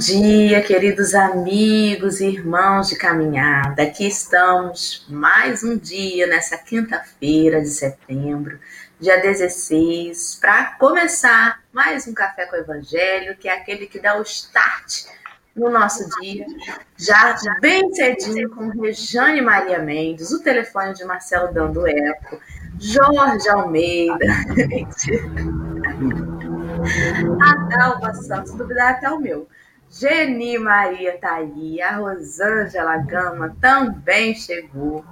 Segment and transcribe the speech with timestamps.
[0.00, 3.82] dia, queridos amigos e irmãos de caminhada.
[3.82, 8.58] Aqui estamos mais um dia nessa quinta-feira de setembro,
[8.98, 14.18] dia 16, para começar mais um café com o Evangelho, que é aquele que dá
[14.18, 15.04] o start
[15.54, 16.46] no nosso dia,
[16.96, 22.40] já bem cedinho com Rejane Maria Mendes, o telefone de Marcelo dando eco,
[22.78, 24.16] Jorge Almeida,
[27.42, 29.46] a Dalva Santos, duvidar até o meu.
[29.90, 35.04] Geni Maria tá aí, a Rosângela Gama também chegou.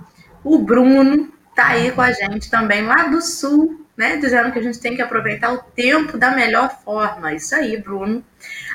[0.44, 4.16] O Bruno tá aí com a gente também lá do sul, né?
[4.18, 7.34] Dizendo que a gente tem que aproveitar o tempo da melhor forma.
[7.34, 8.24] Isso aí, Bruno.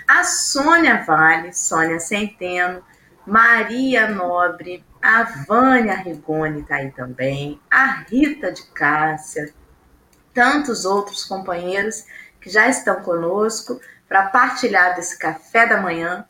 [0.06, 2.84] A Sônia Vale, Sônia Centeno,
[3.26, 9.54] Maria Nobre, a Vânia Rigoni tá aí também, a Rita de Cássia,
[10.34, 12.06] tantos outros companheiros
[12.42, 13.80] que já estão conosco
[14.14, 16.24] para partilhar desse café da manhã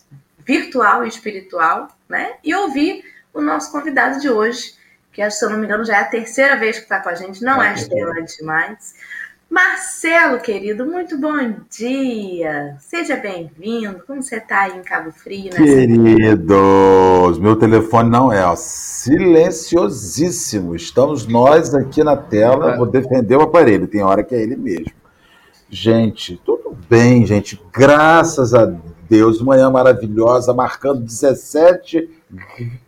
[0.45, 2.36] virtual e espiritual, né?
[2.42, 3.03] E ouvir
[3.34, 4.75] o nosso convidado de hoje,
[5.12, 7.16] que se eu não me engano já é a terceira vez que está com a
[7.16, 8.95] gente, não é, é estreante mais.
[9.50, 12.78] Marcelo, querido, muito bom dia.
[12.80, 14.02] Seja bem-vindo.
[14.08, 15.50] Como você está aí em Cabo Frio?
[15.52, 15.62] Nessa...
[15.62, 20.73] Queridos, meu telefone não é ó, silenciosíssimo.
[20.73, 22.78] Estamos nós aqui na tela.
[22.78, 23.88] Vou defender o aparelho.
[23.88, 24.94] Tem hora que é ele mesmo.
[25.70, 27.62] Gente, tudo bem, gente.
[27.72, 28.66] Graças a
[29.09, 32.09] Deus, manhã maravilhosa, marcando 17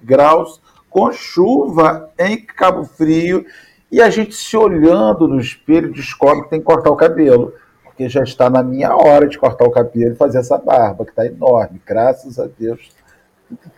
[0.01, 3.45] graus, com chuva em Cabo Frio.
[3.91, 7.53] E a gente se olhando no espelho descobre que tem que cortar o cabelo.
[7.83, 11.11] Porque já está na minha hora de cortar o cabelo e fazer essa barba, que
[11.11, 11.81] está enorme.
[11.85, 12.91] Graças a Deus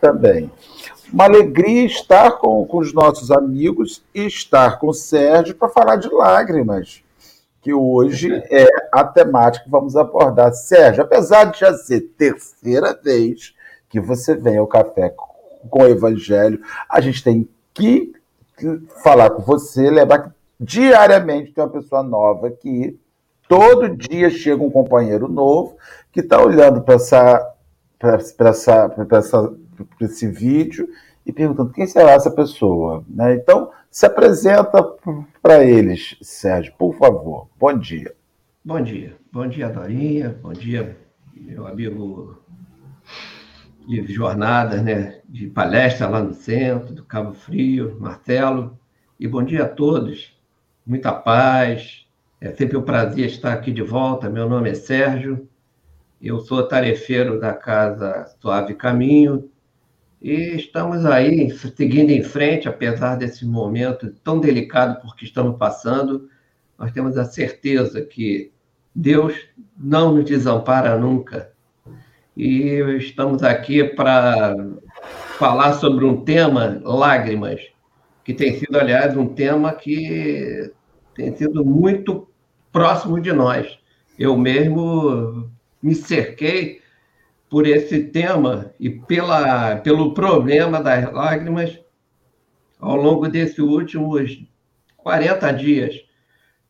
[0.01, 0.49] também.
[1.11, 5.97] Uma alegria estar com, com os nossos amigos e estar com o Sérgio para falar
[5.97, 7.03] de lágrimas
[7.67, 10.53] que hoje é a temática que vamos abordar.
[10.53, 13.53] Sérgio, apesar de já ser terceira vez
[13.89, 15.13] que você vem ao café
[15.69, 18.13] com o Evangelho, a gente tem que
[19.03, 22.97] falar com você, lembrar que diariamente tem uma pessoa nova aqui,
[23.49, 25.75] todo dia chega um companheiro novo
[26.13, 27.53] que está olhando para essa,
[28.39, 29.53] essa, essa,
[29.99, 30.87] esse vídeo
[31.27, 33.03] e perguntando quem será essa pessoa.
[33.07, 33.35] Né?
[33.35, 34.81] Então, se apresenta
[35.41, 37.49] para eles, Sérgio, por favor.
[37.59, 38.15] Bom dia.
[38.63, 39.17] Bom dia.
[39.29, 40.39] Bom dia, Dorinha.
[40.41, 40.97] Bom dia,
[41.35, 42.41] meu amigo
[43.85, 45.19] de jornadas, né?
[45.27, 48.77] de palestra lá no centro, do Cabo Frio, Marcelo.
[49.19, 50.33] E bom dia a todos.
[50.85, 52.05] Muita paz.
[52.39, 54.29] É sempre um prazer estar aqui de volta.
[54.29, 55.47] Meu nome é Sérgio.
[56.21, 59.49] Eu sou tarefeiro da Casa Suave Caminho,
[60.21, 66.29] e estamos aí seguindo em frente, apesar desse momento tão delicado por que estamos passando.
[66.77, 68.51] Nós temos a certeza que
[68.93, 69.35] Deus
[69.77, 71.51] não nos desampara nunca.
[72.35, 74.55] E estamos aqui para
[75.37, 77.61] falar sobre um tema, lágrimas,
[78.23, 80.71] que tem sido, aliás, um tema que
[81.13, 82.27] tem sido muito
[82.71, 83.79] próximo de nós.
[84.17, 85.49] Eu mesmo
[85.81, 86.81] me cerquei
[87.49, 91.79] por esse tema e pela, pelo problema das lágrimas
[92.79, 94.45] ao longo desses últimos
[94.97, 95.95] 40 dias,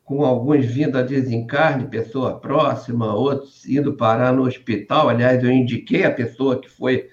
[0.05, 5.09] com alguns vindo a desencarne, pessoa próxima, outros indo parar no hospital.
[5.09, 7.09] Aliás, eu indiquei a pessoa que foi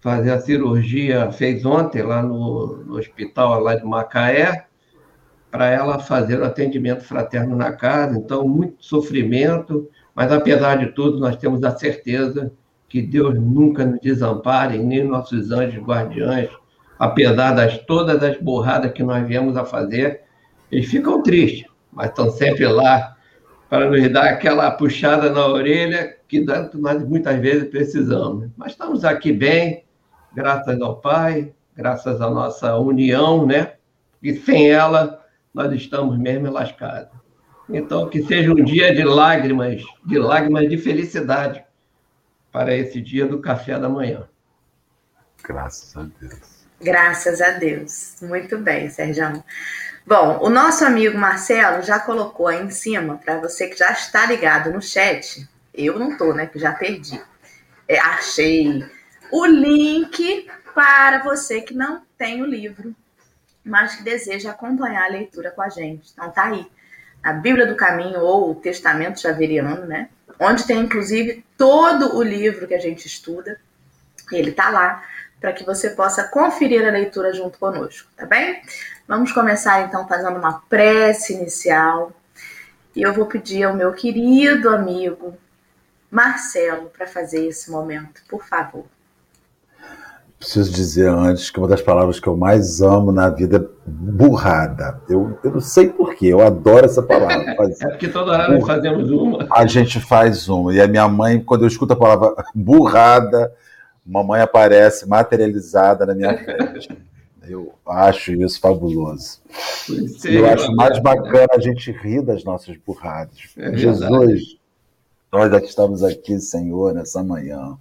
[0.00, 4.66] fazer a cirurgia, fez ontem lá no, no hospital lá de Macaé,
[5.50, 8.16] para ela fazer o atendimento fraterno na casa.
[8.16, 12.52] Então, muito sofrimento, mas apesar de tudo, nós temos a certeza
[12.88, 16.48] que Deus nunca nos desampare, nem nossos anjos guardiães,
[16.98, 20.22] apesar das todas as borradas que nós viemos a fazer,
[20.72, 23.16] eles ficam tristes, mas estão sempre lá
[23.68, 28.48] para nos dar aquela puxada na orelha que nós muitas vezes precisamos.
[28.56, 29.84] Mas estamos aqui bem,
[30.34, 33.74] graças ao Pai, graças à nossa união, né?
[34.22, 35.22] E sem ela,
[35.54, 37.16] nós estamos mesmo lascados.
[37.70, 41.62] Então, que seja um dia de lágrimas, de lágrimas de felicidade,
[42.52, 44.28] para esse dia do café da manhã.
[45.42, 46.58] Graças a Deus.
[46.80, 48.16] Graças a Deus.
[48.22, 49.42] Muito bem, Sérgio.
[50.06, 54.24] Bom, o nosso amigo Marcelo já colocou aí em cima, para você que já está
[54.24, 57.20] ligado no chat, eu não estou, né, que já perdi.
[57.86, 58.84] É, achei
[59.30, 62.94] o link para você que não tem o livro,
[63.64, 66.10] mas que deseja acompanhar a leitura com a gente.
[66.12, 66.66] Então tá aí,
[67.22, 70.08] a Bíblia do Caminho ou o Testamento Xaveriano, né?
[70.38, 73.60] Onde tem inclusive todo o livro que a gente estuda.
[74.30, 75.04] Ele está lá
[75.40, 78.60] para que você possa conferir a leitura junto conosco, tá bem?
[79.06, 82.12] Vamos começar então fazendo uma prece inicial.
[82.94, 85.36] E eu vou pedir ao meu querido amigo
[86.10, 88.84] Marcelo para fazer esse momento, por favor.
[90.38, 95.00] Preciso dizer antes que uma das palavras que eu mais amo na vida é burrada.
[95.08, 97.56] Eu, eu não sei porquê, eu adoro essa palavra.
[97.58, 99.48] é porque toda hora nós fazemos uma.
[99.50, 100.72] A gente faz uma.
[100.72, 103.52] E a minha mãe, quando eu escuto a palavra burrada,
[104.06, 106.88] mamãe aparece materializada na minha frente.
[107.42, 109.40] Eu acho isso fabuloso.
[110.24, 113.38] eu acho mais bacana a gente rir das nossas burradas.
[113.56, 114.56] É Jesus,
[115.32, 117.76] nós é que estamos aqui, Senhor, nessa manhã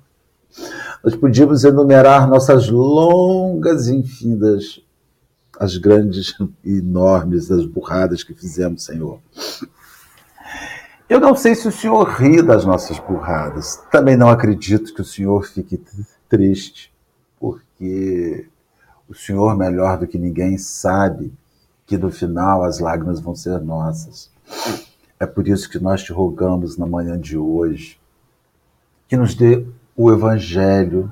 [1.03, 4.81] nós podíamos enumerar nossas longas e infindas,
[5.59, 9.19] as grandes e enormes, as burradas que fizemos, Senhor.
[11.09, 13.81] Eu não sei se o Senhor ri das nossas burradas.
[13.91, 15.81] Também não acredito que o Senhor fique
[16.27, 16.93] triste,
[17.39, 18.47] porque
[19.07, 21.33] o Senhor, melhor do que ninguém, sabe
[21.85, 24.29] que no final as lágrimas vão ser nossas.
[25.19, 27.97] É por isso que nós te rogamos na manhã de hoje
[29.07, 29.65] que nos dê
[29.97, 31.11] o Evangelho,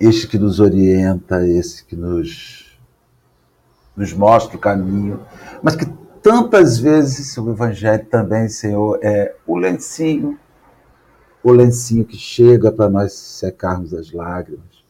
[0.00, 2.76] este que nos orienta, esse que nos,
[3.96, 5.24] nos mostra o caminho,
[5.62, 5.86] mas que
[6.20, 10.36] tantas vezes o Evangelho também, Senhor, é o lencinho,
[11.44, 14.84] o lencinho que chega para nós secarmos as lágrimas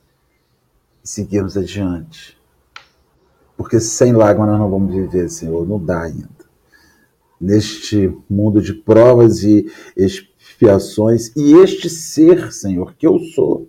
[1.05, 2.40] e seguirmos adiante.
[3.58, 6.29] Porque sem lágrimas nós não vamos viver, Senhor, não dá ainda.
[7.38, 9.67] Neste mundo de provas e
[10.62, 13.68] expiações, e este ser, Senhor, que eu sou.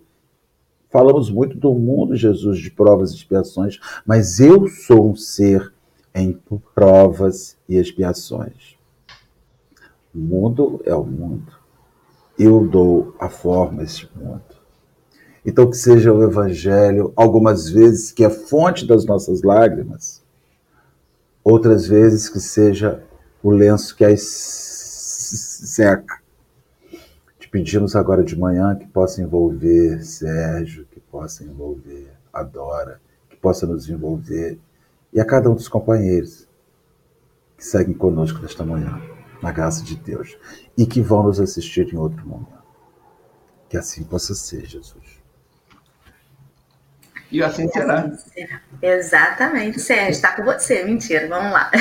[0.90, 5.72] Falamos muito do mundo, Jesus, de provas e expiações, mas eu sou um ser
[6.14, 6.40] em
[6.72, 8.76] provas e expiações.
[10.14, 11.52] O mundo é o mundo.
[12.38, 14.42] Eu dou a forma a esse mundo.
[15.44, 20.22] Então, que seja o Evangelho, algumas vezes, que é fonte das nossas lágrimas,
[21.42, 23.02] outras vezes que seja
[23.42, 26.23] o lenço que as seca
[27.54, 33.64] pedimos agora de manhã que possa envolver Sérgio, que possa envolver a Dora, que possa
[33.64, 34.58] nos envolver
[35.12, 36.48] e a cada um dos companheiros
[37.56, 39.00] que seguem conosco nesta manhã,
[39.40, 40.36] na graça de Deus,
[40.76, 42.64] e que vão nos assistir em outro momento.
[43.68, 45.22] Que assim possa ser, Jesus.
[47.30, 48.10] E assim será.
[48.82, 49.80] Exatamente.
[49.80, 50.82] Sérgio, está com você.
[50.82, 51.70] Mentira, vamos lá.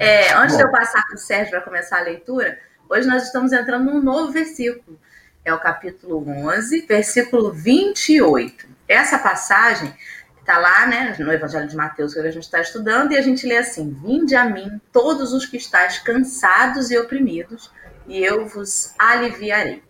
[0.00, 0.58] É, antes Bom.
[0.58, 2.56] de eu passar para o Sérgio para começar a leitura,
[2.90, 4.98] Hoje nós estamos entrando num novo versículo.
[5.44, 8.66] É o capítulo 11, versículo 28.
[8.88, 9.94] Essa passagem
[10.40, 13.46] está lá né, no Evangelho de Mateus que a gente está estudando, e a gente
[13.46, 17.70] lê assim: Vinde a mim, todos os que estáis cansados e oprimidos,
[18.06, 19.82] e eu vos aliviarei.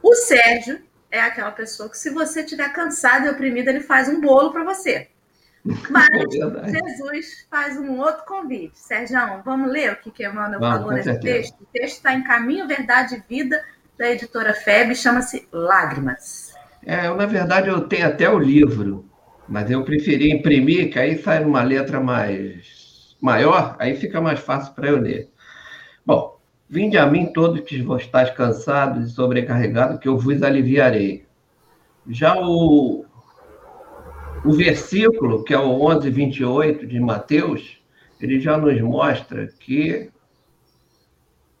[0.00, 0.80] O Sérgio
[1.10, 4.62] é aquela pessoa que, se você estiver cansado e oprimido, ele faz um bolo para
[4.62, 5.08] você.
[5.90, 8.78] Mas é Jesus faz um outro convite.
[8.78, 11.34] Sérgio, vamos ler o que, que Emmanuel vamos, falou nesse certeza.
[11.34, 11.60] texto?
[11.60, 13.62] O texto está em Caminho, Verdade e Vida,
[13.98, 16.54] da editora FEB, chama-se Lágrimas.
[16.84, 19.04] É, eu, na verdade, eu tenho até o livro,
[19.48, 24.72] mas eu preferi imprimir, que aí sai uma letra mais maior, aí fica mais fácil
[24.74, 25.28] para eu ler.
[26.04, 31.26] Bom, vinde a mim todos que estáis cansados e sobrecarregados, que eu vos aliviarei.
[32.08, 33.04] Já o,
[34.46, 37.78] o versículo, que é o 11, 28 de Mateus,
[38.20, 40.08] ele já nos mostra que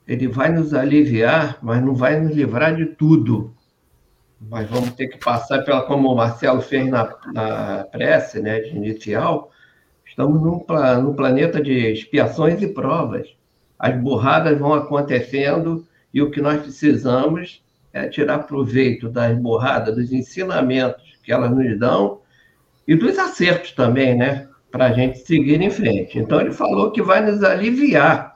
[0.06, 3.52] ele vai nos aliviar, mas não vai nos livrar de tudo.
[4.40, 9.50] Mas vamos ter que passar pela, como o Marcelo fez na, na prece, né, inicial,
[10.06, 10.64] estamos num,
[11.02, 13.34] num planeta de expiações e provas.
[13.76, 20.12] As borradas vão acontecendo e o que nós precisamos é tirar proveito das borradas, dos
[20.12, 22.20] ensinamentos que elas nos dão
[22.86, 24.48] e dos acertos também, né?
[24.70, 26.18] Para a gente seguir em frente.
[26.18, 28.34] Então, ele falou que vai nos aliviar,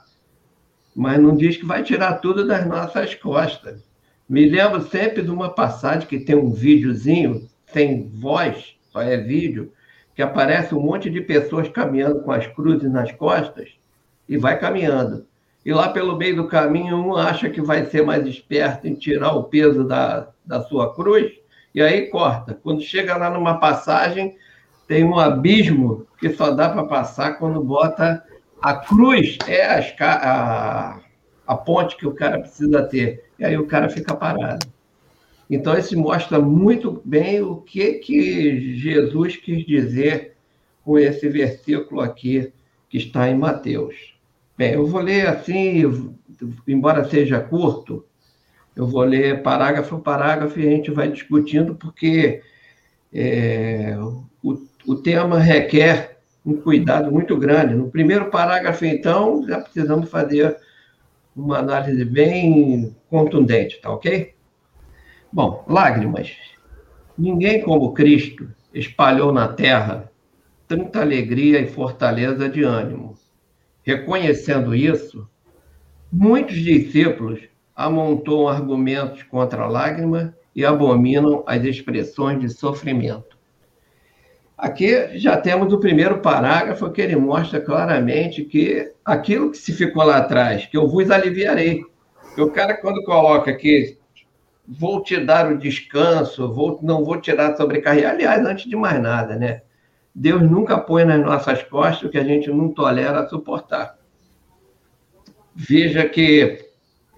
[0.95, 3.88] mas não diz que vai tirar tudo das nossas costas.
[4.28, 9.73] Me lembro sempre de uma passagem que tem um videozinho, sem voz, só é vídeo,
[10.14, 13.71] que aparece um monte de pessoas caminhando com as cruzes nas costas
[14.28, 15.26] e vai caminhando.
[15.64, 19.33] E lá pelo meio do caminho, um acha que vai ser mais esperto em tirar
[19.33, 21.33] o peso da, da sua cruz
[21.74, 22.54] e aí corta.
[22.54, 24.36] Quando chega lá numa passagem,
[24.86, 28.24] tem um abismo que só dá para passar quando bota
[28.60, 29.64] a cruz, é
[30.00, 31.00] a,
[31.46, 33.24] a, ponte que o cara precisa ter.
[33.38, 34.66] E aí o cara fica parado.
[35.48, 40.36] Então, isso mostra muito bem o que, que Jesus quis dizer
[40.84, 42.52] com esse versículo aqui
[42.88, 44.14] que está em Mateus.
[44.56, 45.82] Bem, eu vou ler assim,
[46.68, 48.04] embora seja curto,
[48.80, 52.40] eu vou ler parágrafo por parágrafo e a gente vai discutindo, porque
[53.12, 53.94] é,
[54.42, 54.54] o,
[54.87, 57.75] o tema requer um cuidado muito grande.
[57.75, 60.56] No primeiro parágrafo, então, já precisamos fazer
[61.37, 64.34] uma análise bem contundente, tá ok?
[65.30, 66.34] Bom, lágrimas.
[67.18, 70.10] Ninguém como Cristo espalhou na terra
[70.66, 73.14] tanta alegria e fortaleza de ânimo.
[73.82, 75.28] Reconhecendo isso,
[76.10, 77.40] muitos discípulos
[77.80, 83.38] amontoam argumentos contra a lágrima e abominam as expressões de sofrimento.
[84.56, 90.04] Aqui já temos o primeiro parágrafo que ele mostra claramente que aquilo que se ficou
[90.04, 91.82] lá atrás, que eu vos aliviarei.
[92.37, 93.96] O cara, quando coloca aqui,
[94.68, 98.12] vou te dar o descanso, vou, não vou tirar sobrecarregar.
[98.12, 99.62] Aliás, antes de mais nada, né?
[100.14, 103.96] Deus nunca põe nas nossas costas o que a gente não tolera suportar.
[105.54, 106.69] Veja que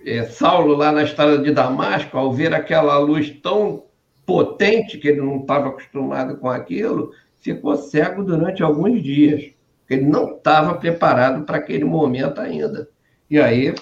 [0.04, 3.84] é, Saulo, lá na estrada de Damasco, ao ver aquela luz tão
[4.24, 9.50] potente que ele não estava acostumado com aquilo, ficou cego durante alguns dias.
[9.88, 12.88] Ele não estava preparado para aquele momento ainda.
[13.28, 13.74] E aí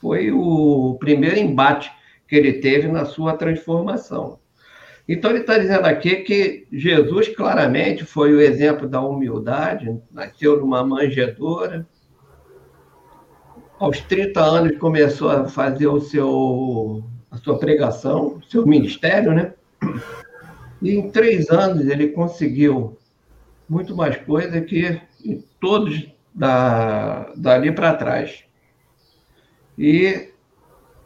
[0.00, 1.90] foi o primeiro embate
[2.26, 4.38] que ele teve na sua transformação.
[5.08, 10.86] Então, ele está dizendo aqui que Jesus claramente foi o exemplo da humildade, nasceu numa
[10.86, 11.84] manjedoura.
[13.80, 19.54] Aos 30 anos começou a fazer o seu, a sua pregação, seu ministério, né?
[20.82, 22.98] E em três anos ele conseguiu
[23.66, 25.00] muito mais coisa que
[25.58, 28.44] todos da, dali para trás.
[29.78, 30.28] E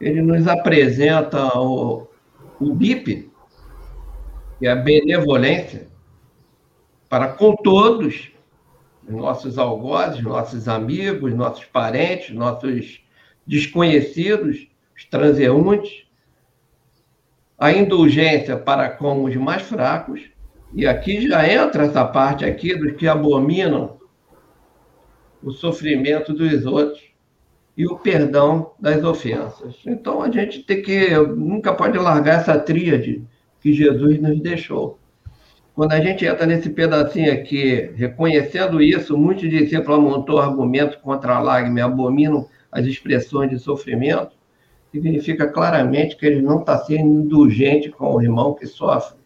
[0.01, 2.09] ele nos apresenta o,
[2.59, 3.31] o BIP,
[4.59, 5.87] que é a benevolência,
[7.09, 8.33] para com todos,
[9.09, 13.03] nossos algozes, nossos amigos, nossos parentes, nossos
[13.47, 16.05] desconhecidos, os transeuntes,
[17.59, 20.23] a indulgência para com os mais fracos,
[20.73, 23.99] e aqui já entra essa parte aqui dos que abominam
[25.43, 27.03] o sofrimento dos outros
[27.77, 29.77] e o perdão das ofensas.
[29.87, 33.25] Então a gente tem que nunca pode largar essa tríade
[33.61, 34.99] que Jesus nos deixou.
[35.75, 41.41] Quando a gente entra nesse pedacinho aqui, reconhecendo isso, muitos discípulos amontou argumentos contra a
[41.41, 44.37] lágrima e abominam as expressões de sofrimento,
[44.93, 49.19] significa claramente que ele não está sendo indulgente com o irmão que sofre.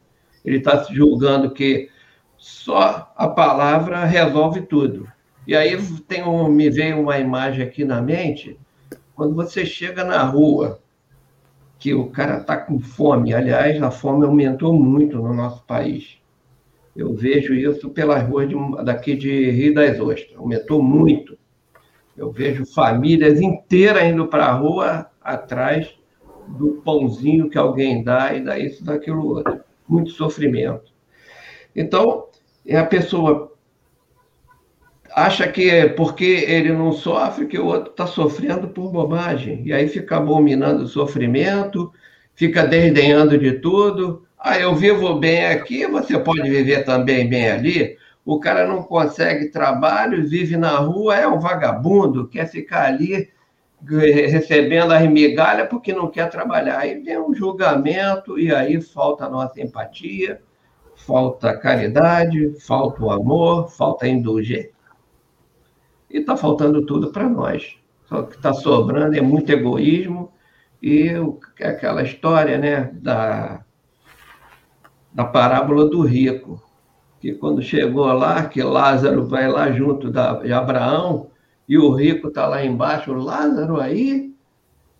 [0.42, 1.90] Ele está se julgando que
[2.38, 5.06] só a palavra resolve tudo.
[5.46, 5.76] E aí
[6.06, 8.58] tem um, me veio uma imagem aqui na mente,
[9.14, 10.80] quando você chega na rua,
[11.78, 13.34] que o cara está com fome.
[13.34, 16.18] Aliás, a fome aumentou muito no nosso país.
[16.98, 20.36] Eu vejo isso pelas ruas de, daqui de Rio das Ostras.
[20.36, 21.38] Aumentou muito.
[22.16, 25.94] Eu vejo famílias inteiras indo para a rua atrás
[26.48, 29.60] do pãozinho que alguém dá e dá isso, daquilo outro.
[29.88, 30.92] Muito sofrimento.
[31.76, 32.26] Então,
[32.66, 33.56] é a pessoa
[35.14, 39.62] acha que é porque ele não sofre, que o outro está sofrendo por bobagem.
[39.64, 41.92] E aí fica abominando o sofrimento,
[42.34, 44.26] fica desdenhando de tudo.
[44.38, 47.96] Ah, eu vivo bem aqui, você pode viver também bem ali.
[48.24, 53.30] O cara não consegue trabalho, vive na rua, é um vagabundo, quer ficar ali
[53.86, 56.78] recebendo as migalhas porque não quer trabalhar.
[56.80, 60.40] Aí vem um julgamento e aí falta a nossa empatia,
[60.94, 64.78] falta caridade, falta o amor, falta a indulgência
[66.10, 67.76] e está faltando tudo para nós.
[68.06, 70.32] Só que está sobrando é muito egoísmo
[70.82, 71.10] e
[71.60, 73.64] é aquela história né, da,
[75.12, 76.62] da parábola do rico,
[77.20, 81.30] que quando chegou lá, que Lázaro vai lá junto de Abraão
[81.68, 84.32] e o rico está lá embaixo, Lázaro aí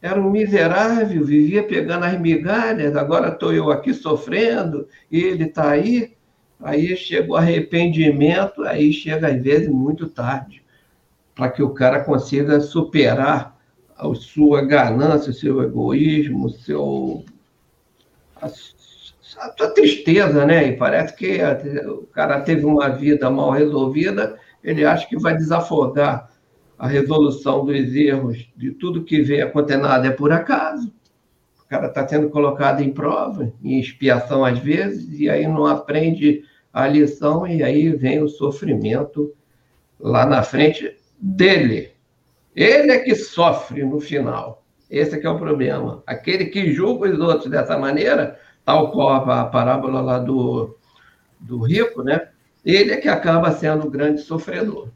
[0.00, 5.70] era um miserável, vivia pegando as migalhas, agora estou eu aqui sofrendo, e ele está
[5.70, 6.16] aí.
[6.60, 10.62] Aí chega o arrependimento, aí chega às vezes muito tarde
[11.34, 13.56] para que o cara consiga superar
[13.96, 17.24] a sua ganância, o seu egoísmo, o seu,
[18.42, 18.48] a,
[19.38, 20.68] a sua tristeza, né?
[20.68, 21.38] E parece que
[21.86, 26.30] o cara teve uma vida mal resolvida, ele acha que vai desafogar
[26.78, 30.92] a resolução dos erros, de tudo que vem a é por acaso.
[31.64, 36.44] O cara está sendo colocado em prova, em expiação às vezes, e aí não aprende
[36.72, 39.34] a lição, e aí vem o sofrimento
[39.98, 41.90] lá na frente dele.
[42.54, 44.64] Ele é que sofre no final.
[44.88, 46.02] Esse é que é o problema.
[46.06, 50.76] Aquele que julga os outros dessa maneira, tal qual a parábola lá do,
[51.40, 52.28] do rico, né?
[52.62, 54.90] Ele é que acaba sendo o grande sofredor.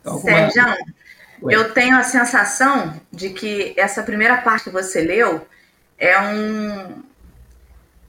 [0.00, 0.76] Então, Sérgio, é...
[1.50, 5.46] eu tenho a sensação de que essa primeira parte que você leu
[5.96, 7.04] é um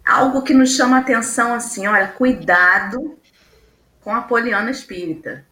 [0.04, 3.20] algo que nos chama a atenção assim, olha, cuidado
[4.02, 5.46] com a poliana espírita.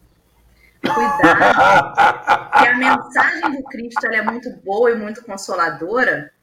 [0.82, 6.33] Cuidado, que a mensagem do Cristo é muito boa e muito consoladora,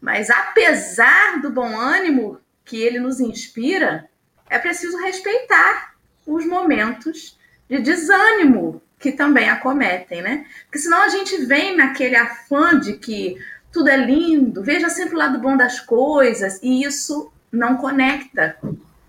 [0.00, 4.08] mas apesar do bom ânimo que ele nos inspira,
[4.48, 5.94] é preciso respeitar
[6.26, 7.38] os momentos
[7.68, 10.46] de desânimo que também acometem, né?
[10.64, 13.36] Porque senão a gente vem naquele afã de que
[13.72, 18.56] tudo é lindo, veja sempre o lado bom das coisas, e isso não conecta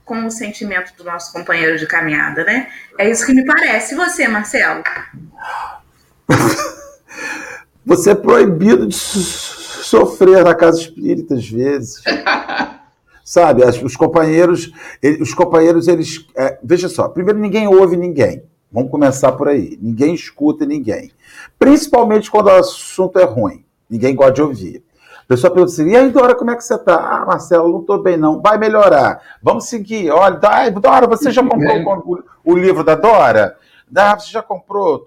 [0.06, 2.72] com o sentimento do nosso companheiro de caminhada, né?
[2.98, 3.94] É isso que me parece.
[3.94, 4.84] E você, Marcelo?
[7.84, 8.96] Você é proibido de
[9.92, 12.02] sofrer na casa espírita às vezes.
[13.24, 14.72] Sabe, os companheiros,
[15.22, 16.26] os companheiros, eles.
[16.36, 18.44] É, veja só, primeiro, ninguém ouve ninguém.
[18.72, 19.78] Vamos começar por aí.
[19.82, 21.12] Ninguém escuta ninguém.
[21.60, 23.64] Principalmente quando o assunto é ruim.
[23.90, 24.84] Ninguém gosta de ouvir.
[25.24, 26.96] A pessoa pergunta assim: e aí, Dora, como é que você está?
[26.96, 28.42] Ah, Marcelo, não estou bem, não.
[28.42, 29.22] Vai melhorar.
[29.42, 30.10] Vamos seguir.
[30.10, 30.40] Olha,
[30.82, 33.58] Dora, você já comprou o, o livro da Dora?
[33.96, 35.06] Ah, você já comprou?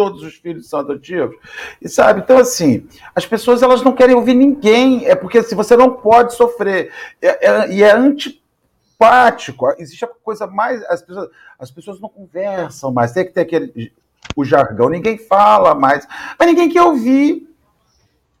[0.00, 1.36] Todos os filhos são adotivos.
[1.82, 5.76] E sabe, então assim, as pessoas elas não querem ouvir ninguém, é porque assim, você
[5.76, 6.90] não pode sofrer.
[7.20, 9.66] É, é, e é antipático.
[9.78, 10.82] Existe a coisa mais.
[10.84, 11.28] As pessoas,
[11.58, 13.92] as pessoas não conversam mais, tem que ter aquele
[14.34, 16.06] o jargão, ninguém fala mais,
[16.38, 17.46] mas ninguém quer ouvir.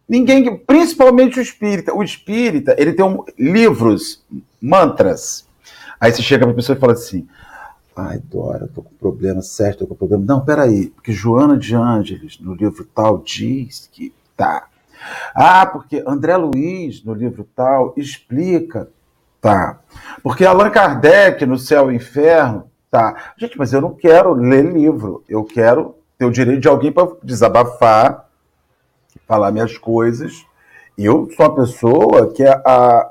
[0.08, 1.94] Ninguém, principalmente o espírita.
[1.94, 4.24] O espírita, ele tem um, livros,
[4.60, 5.46] mantras.
[6.00, 7.28] Aí você chega para a pessoa e fala assim:
[8.02, 10.24] Ai, Dora, tô com problema, certo, tô com problema.
[10.24, 14.68] Não, peraí, porque Joana de Ângeles, no livro tal, diz que tá.
[15.34, 18.88] Ah, porque André Luiz, no livro tal, explica,
[19.40, 19.80] tá.
[20.22, 23.32] Porque Allan Kardec, no Céu e Inferno, tá.
[23.36, 27.12] Gente, mas eu não quero ler livro, eu quero ter o direito de alguém para
[27.22, 28.28] desabafar,
[29.26, 30.46] falar minhas coisas.
[30.96, 33.10] E eu sou uma pessoa que é a, a,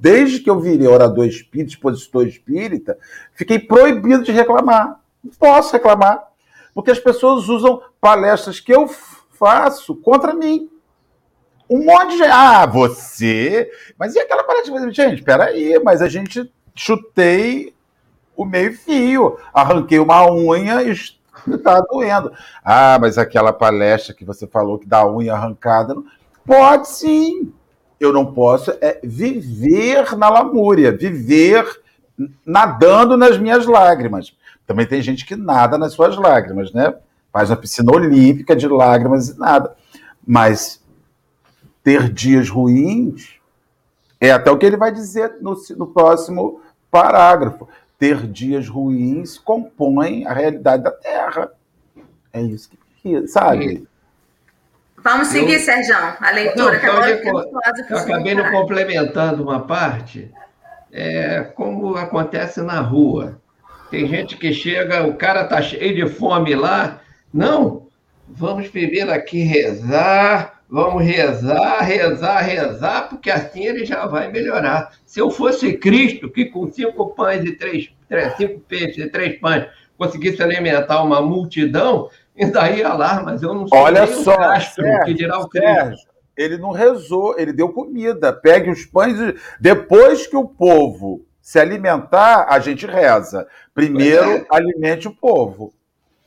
[0.00, 2.98] desde que eu virei orador espírita, expositor espírita,
[3.32, 5.00] fiquei proibido de reclamar.
[5.22, 6.24] Não posso reclamar.
[6.74, 8.88] Porque as pessoas usam palestras que eu
[9.30, 10.68] faço contra mim.
[11.70, 12.24] Um monte de.
[12.24, 13.70] Ah, você.
[13.98, 14.92] Mas e aquela palestra?
[14.92, 17.74] Gente, peraí, mas a gente chutei
[18.36, 22.32] o meio-fio, arranquei uma unha e está doendo.
[22.62, 25.94] Ah, mas aquela palestra que você falou que dá unha arrancada.
[26.44, 27.52] Pode sim
[27.98, 31.64] eu não posso é viver na lamúria, viver
[32.44, 34.34] nadando nas minhas lágrimas.
[34.66, 36.94] Também tem gente que nada nas suas lágrimas, né?
[37.32, 39.76] Faz uma piscina olímpica de lágrimas e nada.
[40.26, 40.82] Mas
[41.82, 43.36] ter dias ruins
[44.20, 47.68] é até o que ele vai dizer no, no próximo parágrafo.
[47.98, 51.50] Ter dias ruins compõe a realidade da Terra.
[52.32, 52.70] É isso
[53.02, 53.86] que, sabe?
[55.06, 55.60] Vamos seguir, eu...
[55.60, 57.50] Sérgio, a leitura, não, que agora eu,
[57.90, 60.32] eu acabei não complementando uma parte,
[60.92, 63.40] é, como acontece na rua.
[63.88, 67.00] Tem gente que chega, o cara está cheio de fome lá.
[67.32, 67.86] Não,
[68.28, 74.90] vamos primeiro aqui rezar, vamos rezar, rezar, rezar, porque assim ele já vai melhorar.
[75.06, 79.38] Se eu fosse Cristo, que com cinco pães e três, três cinco peixes e três
[79.38, 84.84] pães conseguisse alimentar uma multidão, e daí lá, mas eu não sou Olha só, Castro,
[84.84, 88.32] Sérgio, que dirá o Sérgio, ele não rezou, ele deu comida.
[88.32, 89.16] Pegue os pães.
[89.58, 93.46] Depois que o povo se alimentar, a gente reza.
[93.72, 94.46] Primeiro, é.
[94.50, 95.72] alimente o povo.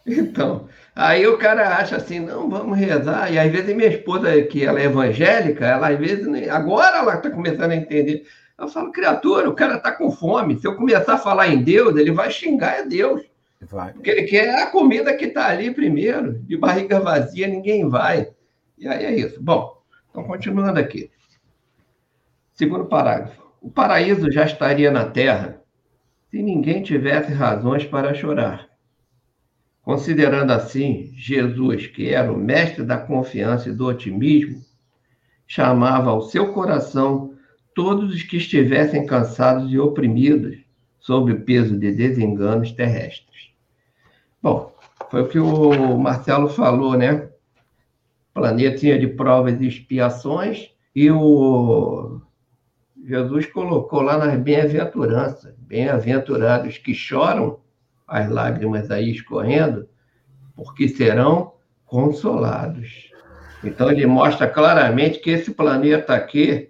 [0.08, 3.32] Então, aí o cara acha assim, não, vamos rezar.
[3.32, 7.30] E às vezes minha esposa, que ela é evangélica, ela às vezes, agora ela está
[7.30, 8.26] começando a entender.
[8.58, 10.60] Eu falo, criatura, o cara está com fome.
[10.60, 13.22] Se eu começar a falar em Deus, ele vai xingar a Deus.
[13.62, 13.94] Vai.
[13.94, 16.40] Porque ele quer a comida que está ali primeiro.
[16.40, 18.32] De barriga vazia, ninguém vai.
[18.78, 19.42] E aí é isso.
[19.42, 21.12] Bom, então continuando aqui.
[22.54, 23.42] Segundo parágrafo.
[23.62, 25.62] O paraíso já estaria na terra
[26.32, 28.70] se ninguém tivesse razões para chorar.
[29.82, 34.62] Considerando assim, Jesus, que era o mestre da confiança e do otimismo,
[35.48, 37.34] chamava ao seu coração
[37.74, 40.58] todos os que estivessem cansados e oprimidos
[41.00, 43.49] sob o peso de desenganos terrestres.
[44.42, 44.74] Bom,
[45.10, 47.30] foi o que o Marcelo falou, né?
[48.34, 52.22] Planetinha de provas e expiações, e o
[53.06, 57.60] Jesus colocou lá nas bem-aventuranças, bem-aventurados que choram,
[58.08, 59.88] as lágrimas aí escorrendo,
[60.56, 61.54] porque serão
[61.86, 63.10] consolados.
[63.64, 66.70] Então ele mostra claramente que esse planeta aqui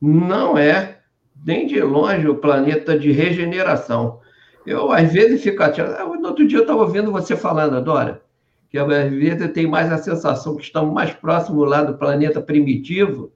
[0.00, 0.98] não é
[1.44, 4.20] nem de longe o planeta de regeneração.
[4.66, 5.94] Eu, às vezes, fico chateado.
[5.98, 8.22] Ah, no outro dia eu estava ouvindo você falando, Dora,
[8.70, 12.40] que às vezes eu tenho mais a sensação que estamos mais próximos lá do planeta
[12.40, 13.32] primitivo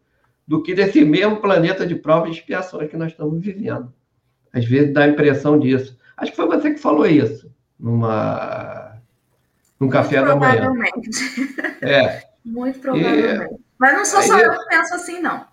[0.46, 3.92] do que desse mesmo planeta de provas e expiações que nós estamos vivendo.
[4.52, 5.98] Às vezes dá a impressão disso.
[6.16, 8.96] Acho que foi você que falou isso numa,
[9.78, 10.72] no café da manhã.
[10.72, 11.20] Provavelmente.
[11.82, 12.22] É.
[12.44, 13.54] Muito provavelmente.
[13.54, 13.58] E...
[13.78, 15.46] Mas não sou só eu que penso assim, não.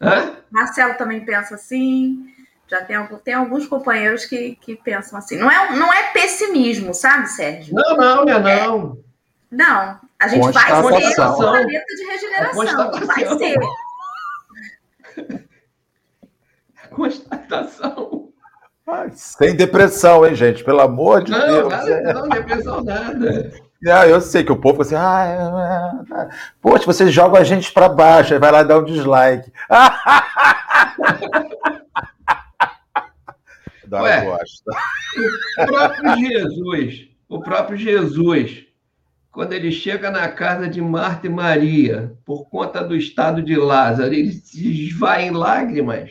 [0.00, 0.36] Hã?
[0.50, 2.26] Marcelo também pensa assim.
[2.70, 5.36] Já tem, tem alguns companheiros que, que pensam assim.
[5.36, 7.74] Não é, não é pessimismo, sabe, Sérgio?
[7.74, 8.98] Não, não, não, é, não.
[9.50, 10.00] Não.
[10.18, 10.82] A gente vai ser um
[11.36, 13.06] planeta de regeneração.
[13.06, 13.58] Vai ser.
[16.90, 18.30] Constatação.
[19.14, 20.62] sem depressão, hein, gente?
[20.64, 21.68] Pelo amor de não, Deus.
[21.68, 22.12] Nada, é.
[22.12, 23.52] Não, depressão nada.
[23.88, 26.28] Ah, eu sei que o povo assim, ah, é, é,
[26.60, 29.50] poxa, você joga a gente para baixo, aí vai lá dar um dislike.
[33.92, 34.72] Ué, gosta.
[35.58, 38.66] O próprio Jesus, o próprio Jesus,
[39.32, 44.12] quando ele chega na casa de Marta e Maria, por conta do estado de Lázaro,
[44.12, 46.10] ele se esvai em lágrimas.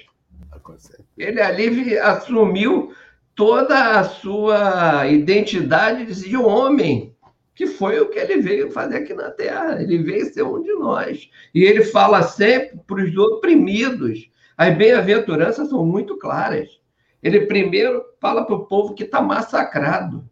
[1.17, 2.93] Ele ali assumiu
[3.35, 7.15] toda a sua identidade de homem,
[7.53, 9.81] que foi o que ele veio fazer aqui na Terra.
[9.81, 11.29] Ele veio ser um de nós.
[11.53, 14.29] E ele fala sempre para os oprimidos.
[14.57, 16.78] As bem-aventuranças são muito claras.
[17.21, 20.27] Ele primeiro fala para o povo que está massacrado.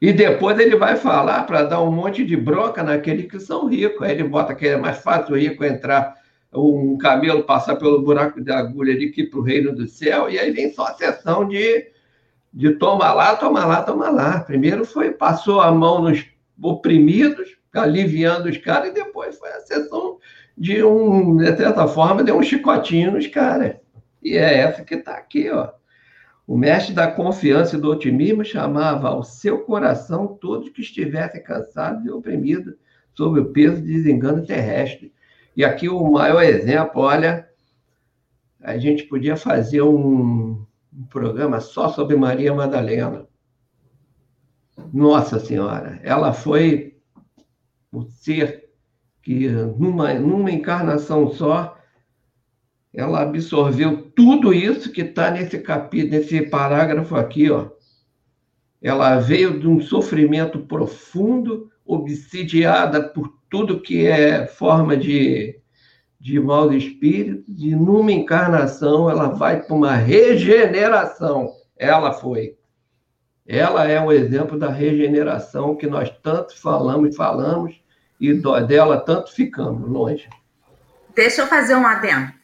[0.00, 4.02] E depois ele vai falar para dar um monte de bronca naqueles que são ricos.
[4.02, 6.14] Aí ele bota que é mais fácil o rico entrar,
[6.52, 10.38] um camelo passar pelo buraco da agulha ali aqui para o reino do céu, e
[10.38, 11.86] aí vem só a sessão de,
[12.52, 14.40] de toma lá, toma lá, toma lá.
[14.40, 16.24] Primeiro foi, passou a mão nos
[16.62, 20.18] oprimidos, aliviando os caras, e depois foi a sessão
[20.56, 23.76] de um, de certa forma, deu um chicotinho nos caras.
[24.22, 25.70] E é essa que está aqui, ó.
[26.46, 32.04] O mestre da confiança e do otimismo chamava ao seu coração todos que estivessem cansados
[32.04, 32.74] e oprimidos
[33.14, 35.12] sob o peso de desengano terrestre.
[35.56, 37.48] E aqui o maior exemplo, olha,
[38.60, 43.26] a gente podia fazer um, um programa só sobre Maria Madalena.
[44.92, 46.98] Nossa Senhora, ela foi
[47.90, 48.68] o ser
[49.22, 51.78] que, numa, numa encarnação só,
[52.92, 57.68] ela absorveu tudo isso que está nesse capítulo, nesse parágrafo aqui, ó.
[58.80, 65.58] Ela veio de um sofrimento profundo, obsidiada por tudo que é forma de,
[66.20, 71.52] de maus espíritos, e numa encarnação ela vai para uma regeneração.
[71.76, 72.56] Ela foi.
[73.46, 77.82] Ela é um exemplo da regeneração que nós tanto falamos e falamos,
[78.20, 78.32] e
[78.66, 80.28] dela tanto ficamos longe.
[81.14, 82.43] Deixa eu fazer um adendo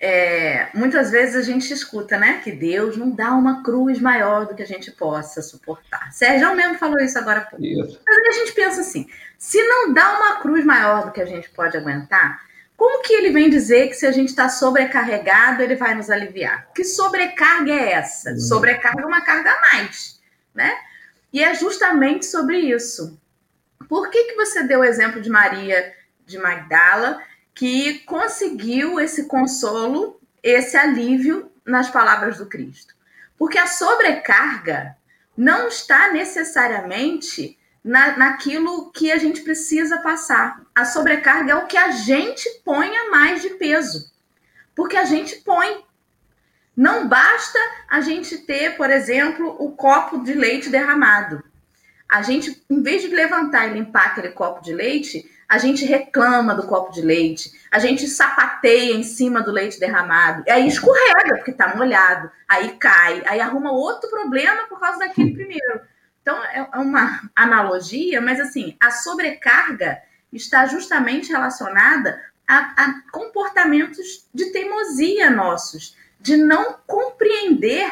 [0.00, 4.54] é, muitas vezes a gente escuta, né, que Deus não dá uma cruz maior do
[4.54, 6.10] que a gente possa suportar.
[6.10, 7.62] Sérgio mesmo falou isso agora há pouco.
[7.62, 8.00] Isso.
[8.06, 11.26] Mas aí a gente pensa assim: se não dá uma cruz maior do que a
[11.26, 12.40] gente pode aguentar,
[12.78, 16.70] como que ele vem dizer que se a gente está sobrecarregado, ele vai nos aliviar?
[16.74, 18.30] Que sobrecarga é essa?
[18.30, 18.40] Uhum.
[18.40, 20.18] Sobrecarga é uma carga a mais,
[20.54, 20.78] né?
[21.30, 23.20] E é justamente sobre isso.
[23.86, 25.92] Por que, que você deu o exemplo de Maria
[26.24, 27.22] de Magdala?
[27.54, 32.94] Que conseguiu esse consolo, esse alívio nas palavras do Cristo.
[33.38, 34.96] Porque a sobrecarga
[35.36, 40.62] não está necessariamente na, naquilo que a gente precisa passar.
[40.74, 44.12] A sobrecarga é o que a gente põe a mais de peso.
[44.74, 45.84] Porque a gente põe.
[46.76, 47.58] Não basta
[47.88, 51.42] a gente ter, por exemplo, o copo de leite derramado.
[52.08, 56.54] A gente, em vez de levantar e limpar aquele copo de leite, a gente reclama
[56.54, 61.50] do copo de leite, a gente sapateia em cima do leite derramado, aí escorrega porque
[61.50, 65.80] está molhado, aí cai, aí arruma outro problema por causa daquele primeiro.
[66.22, 70.00] Então é, é uma analogia, mas assim, a sobrecarga
[70.32, 77.90] está justamente relacionada a, a comportamentos de teimosia nossos, de não compreender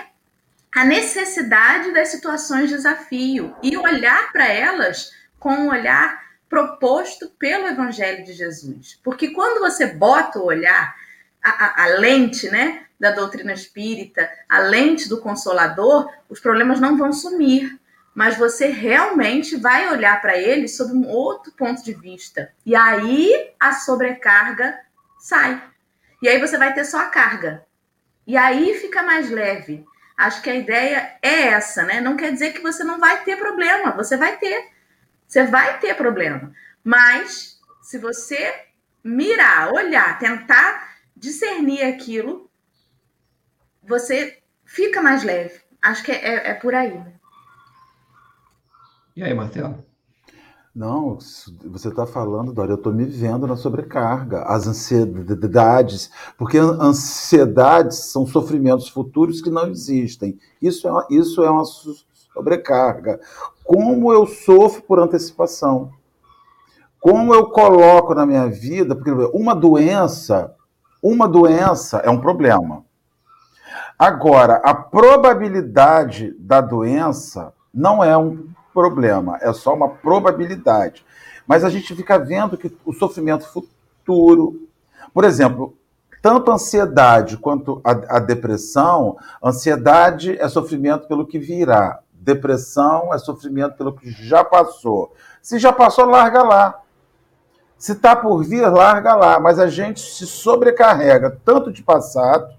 [0.73, 7.67] a necessidade das situações de desafio e olhar para elas com um olhar proposto pelo
[7.67, 8.99] Evangelho de Jesus.
[9.03, 10.97] Porque quando você bota o olhar,
[11.43, 16.97] a, a, a, lente né, da doutrina espírita, a lente do consolador, os problemas não
[16.97, 17.79] vão sumir.
[18.15, 22.53] Mas você realmente vai olhar para eles sob um outro ponto de vista.
[22.67, 24.77] E aí a sobrecarga
[25.19, 25.63] sai.
[26.21, 27.65] E aí você vai ter só a carga.
[28.27, 29.87] E aí fica mais leve.
[30.17, 32.01] Acho que a ideia é essa, né?
[32.01, 34.69] Não quer dizer que você não vai ter problema, você vai ter
[35.29, 36.51] você vai ter problema.
[36.83, 38.53] Mas se você
[39.05, 42.51] mirar, olhar, tentar discernir aquilo,
[43.83, 45.61] você fica mais leve.
[45.83, 46.95] Acho que é, é por aí.
[46.95, 47.12] Né?
[49.14, 49.85] E aí, Marcelo?
[50.75, 51.19] Não,
[51.64, 58.25] você está falando, Dora, eu estou me vendo na sobrecarga, as ansiedades, porque ansiedades são
[58.27, 60.38] sofrimentos futuros que não existem.
[60.62, 61.64] Isso é, isso é uma
[62.33, 63.21] sobrecarga.
[63.64, 65.91] Como eu sofro por antecipação.
[67.01, 70.55] Como eu coloco na minha vida, porque uma doença,
[71.03, 72.85] uma doença é um problema.
[73.99, 81.05] Agora, a probabilidade da doença não é um problema, é só uma probabilidade.
[81.47, 84.69] Mas a gente fica vendo que o sofrimento futuro,
[85.12, 85.77] por exemplo,
[86.23, 93.18] tanto a ansiedade quanto a, a, depressão, ansiedade é sofrimento pelo que virá, depressão é
[93.18, 95.12] sofrimento pelo que já passou.
[95.42, 96.81] Se já passou, larga lá.
[97.76, 99.38] Se está por vir, larga lá.
[99.40, 102.52] Mas a gente se sobrecarrega tanto de passado,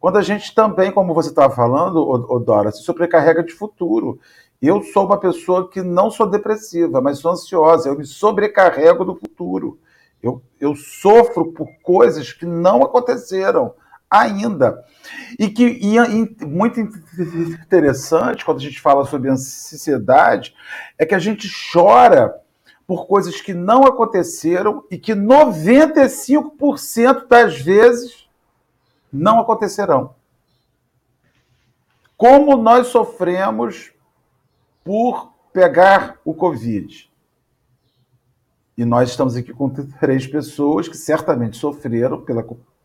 [0.00, 4.18] quanto a gente também, como você estava falando, Odora, se sobrecarrega de futuro.
[4.60, 7.88] Eu sou uma pessoa que não sou depressiva, mas sou ansiosa.
[7.88, 9.78] Eu me sobrecarrego do futuro.
[10.22, 13.74] Eu, eu sofro por coisas que não aconteceram
[14.12, 14.84] ainda.
[15.38, 20.54] E que e, e, muito interessante quando a gente fala sobre ansiedade
[20.98, 22.38] é que a gente chora
[22.86, 28.28] por coisas que não aconteceram e que 95% das vezes
[29.10, 30.14] não acontecerão.
[32.16, 33.92] Como nós sofremos
[34.84, 37.10] por pegar o Covid.
[38.76, 42.44] E nós estamos aqui com três pessoas que certamente sofreram pela,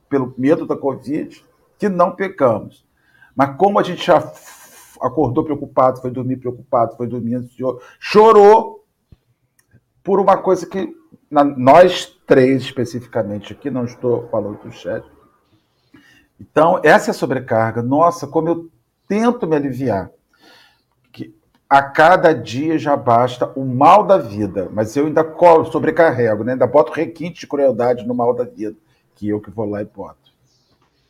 [0.10, 1.46] pelo medo da Covid,
[1.78, 2.86] que não pecamos.
[3.36, 4.18] Mas como a gente já
[5.00, 8.84] acordou preocupado, foi dormir preocupado, foi dormir ansioso, chorou
[10.04, 10.96] por uma coisa que
[11.30, 15.06] na, nós três especificamente aqui, não estou falando do chat.
[16.40, 17.82] Então, essa é a sobrecarga.
[17.82, 18.72] Nossa, como eu
[19.08, 20.12] tento me aliviar
[21.70, 25.36] a cada dia já basta o mal da vida, mas eu ainda
[25.70, 26.54] sobrecarrego, né?
[26.54, 28.76] ainda boto requinte de crueldade no mal da vida,
[29.18, 30.32] que eu que vou lá e boto.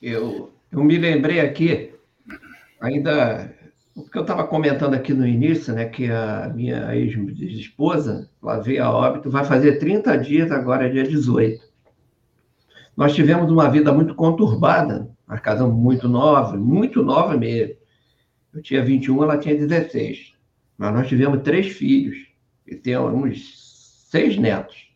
[0.02, 1.94] Eu, eu me lembrei aqui,
[2.80, 3.54] ainda,
[3.94, 8.84] o que eu estava comentando aqui no início, né, que a minha ex-esposa, ela veio
[8.84, 11.68] a óbito, vai fazer 30 dias, agora é dia 18.
[12.96, 17.76] Nós tivemos uma vida muito conturbada, nós casamos muito nova, muito nova mesmo.
[18.54, 20.34] Eu tinha 21, ela tinha 16.
[20.78, 22.18] Mas nós tivemos três filhos
[22.66, 24.88] e temos seis netos.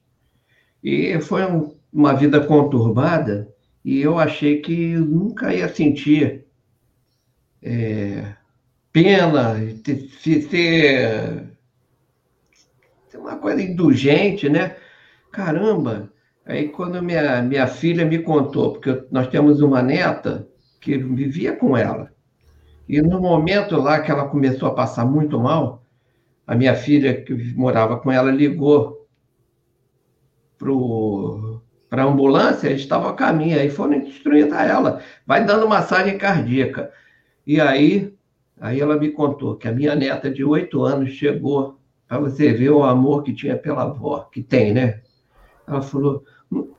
[0.84, 6.45] E foi um, uma vida conturbada e eu achei que nunca ia sentir
[7.62, 8.36] é,
[8.91, 9.56] pena,
[10.19, 11.58] ser, ter,
[13.10, 14.75] ter uma coisa indulgente, né?
[15.32, 16.12] Caramba!
[16.45, 20.47] Aí quando minha, minha filha me contou, porque nós temos uma neta
[20.80, 22.12] que vivia com ela.
[22.88, 25.86] E no momento lá que ela começou a passar muito mal,
[26.45, 29.08] a minha filha, que morava com ela, ligou
[31.91, 36.17] para a ambulância, eles estavam a caminho, aí foram instruindo a ela, vai dando massagem
[36.17, 36.89] cardíaca.
[37.45, 38.13] E aí,
[38.62, 41.77] aí ela me contou que a minha neta de oito anos chegou,
[42.08, 45.01] para você ver o amor que tinha pela avó, que tem, né?
[45.67, 46.69] Ela falou, não,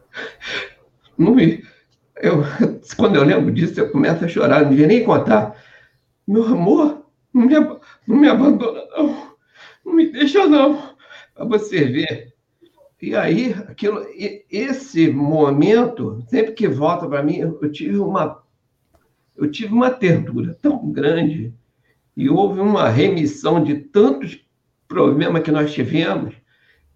[1.18, 1.62] não me...
[2.16, 2.42] Eu,
[2.96, 5.62] quando eu lembro disso, eu começo a chorar, não devia nem contar.
[6.27, 7.55] Meu amor, não me,
[8.07, 9.37] não me abandona, não.
[9.85, 10.96] Não me deixa, não.
[11.35, 12.32] Para você ver.
[13.03, 14.07] E aí, aquilo,
[14.49, 18.41] esse momento, sempre que volta para mim, eu tive uma
[19.37, 21.53] eu tive uma ternura tão grande
[22.17, 24.47] e houve uma remissão de tantos
[24.87, 26.35] problemas que nós tivemos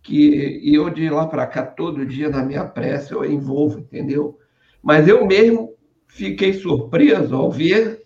[0.00, 4.38] que eu de lá para cá todo dia na minha prece eu envolvo, entendeu?
[4.80, 5.74] Mas eu mesmo
[6.06, 8.04] fiquei surpreso ao ver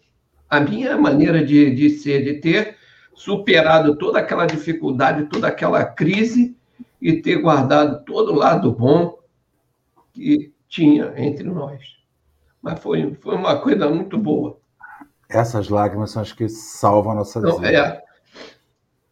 [0.49, 2.77] a minha maneira de, de ser, de ter
[3.15, 6.57] superado toda aquela dificuldade, toda aquela crise
[7.01, 9.19] e ter guardado todo o lado bom
[10.13, 11.99] que tinha entre nós.
[12.61, 14.59] Mas foi, foi uma coisa muito boa.
[15.29, 17.71] Essas lágrimas são as que salvam a nossa Não, vida.
[17.71, 18.03] É.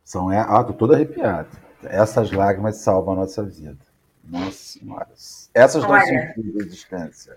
[0.05, 1.49] São, é, ah, tô todo arrepiado.
[1.83, 3.79] Essas lágrimas salvam a nossa vida.
[4.25, 5.09] Nossa Senhora.
[5.55, 7.37] Essas Olha, não são existência.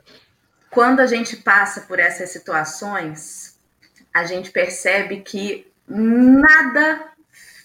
[0.70, 3.60] Quando a gente passa por essas situações,
[4.14, 7.12] a gente percebe que nada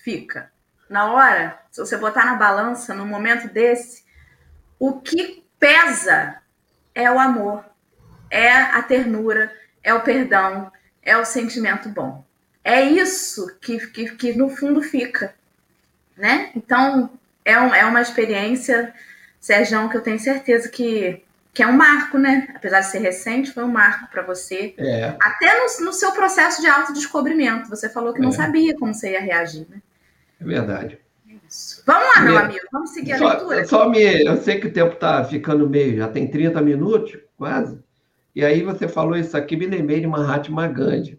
[0.02, 0.50] fica.
[0.88, 4.04] Na hora, se você botar na balança, no momento desse,
[4.78, 6.36] o que pesa
[6.94, 7.64] é o amor,
[8.30, 10.70] é a ternura, é o perdão,
[11.02, 12.24] é o sentimento bom.
[12.62, 15.34] É isso que, que, que no fundo fica,
[16.16, 16.50] né?
[16.54, 17.10] Então,
[17.44, 18.92] é, um, é uma experiência,
[19.40, 21.22] Sérgio, que eu tenho certeza que
[21.56, 22.48] que é um marco, né?
[22.54, 24.74] Apesar de ser recente, foi um marco para você.
[24.76, 25.16] É.
[25.18, 27.70] Até no, no, seu processo de autodescobrimento.
[27.70, 28.22] Você falou que é.
[28.22, 29.78] não sabia como você ia reagir, né?
[30.40, 30.98] É verdade.
[31.48, 31.82] Isso.
[31.86, 33.64] Vamos lá, meu amigo, vamos seguir só, a leitura.
[33.66, 37.78] Só me, eu sei que o tempo está ficando meio, já tem 30 minutos, quase.
[38.34, 41.18] E aí você falou isso aqui, me lembrei de Mahatma Gandhi.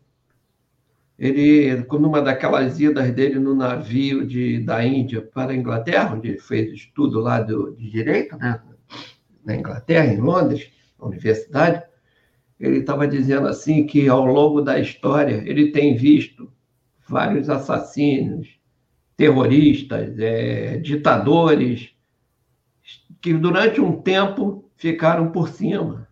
[1.17, 6.39] ele, numa daquelas idas dele no navio de, da Índia para a Inglaterra, onde ele
[6.39, 8.61] fez estudo lá do, de direito, né?
[9.43, 11.81] na Inglaterra, em Londres, na universidade,
[12.59, 16.51] ele estava dizendo assim que ao longo da história ele tem visto
[17.07, 18.56] vários assassinos,
[19.17, 21.93] terroristas, é, ditadores,
[23.19, 26.07] que durante um tempo ficaram por cima,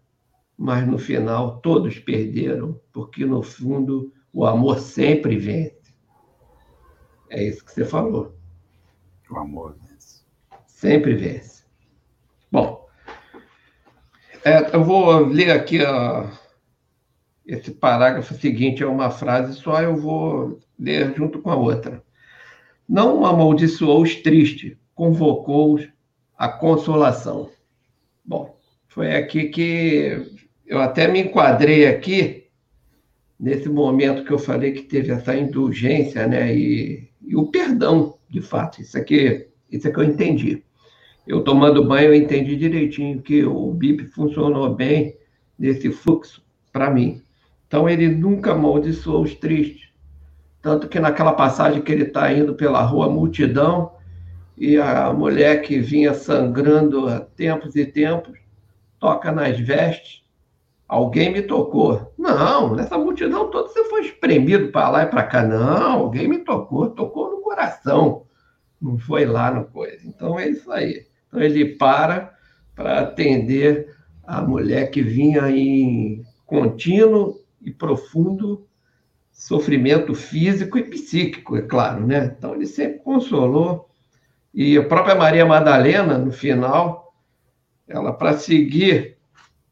[0.57, 5.93] mas no final todos perderam, porque no fundo o amor sempre vence.
[7.29, 8.35] É isso que você falou.
[9.29, 10.23] O amor vence.
[10.65, 11.63] Sempre vence.
[12.51, 12.87] Bom,
[14.43, 16.31] é, eu vou ler aqui a,
[17.45, 22.03] esse parágrafo seguinte, é uma frase só, eu vou ler junto com a outra.
[22.87, 25.87] Não amaldiçoou os tristes, convocou-os
[26.37, 27.49] à consolação.
[28.23, 32.45] Bom, foi aqui que eu até me enquadrei aqui,
[33.39, 36.55] nesse momento que eu falei que teve essa indulgência, né?
[36.55, 38.81] E, e o perdão, de fato.
[38.81, 40.63] Isso aqui, isso aqui eu entendi.
[41.27, 45.17] Eu tomando banho, eu entendi direitinho que o BIP funcionou bem
[45.57, 47.21] nesse fluxo para mim.
[47.67, 49.89] Então, ele nunca amaldiçoou os tristes.
[50.65, 53.91] Tanto que naquela passagem que ele está indo pela rua, multidão,
[54.57, 58.35] e a mulher que vinha sangrando há tempos e tempos,
[58.99, 60.23] toca nas vestes,
[60.87, 62.11] alguém me tocou.
[62.17, 65.43] Não, nessa multidão toda você foi espremido para lá e para cá.
[65.43, 68.23] Não, alguém me tocou, tocou no coração.
[68.81, 70.01] Não foi lá no coisa.
[70.03, 71.05] Então é isso aí.
[71.27, 72.33] Então ele para
[72.75, 78.65] para atender a mulher que vinha em contínuo e profundo
[79.35, 82.33] sofrimento físico e psíquico, é claro, né?
[82.37, 83.89] Então ele sempre consolou.
[84.53, 87.13] E a própria Maria Madalena, no final,
[87.85, 89.17] ela para seguir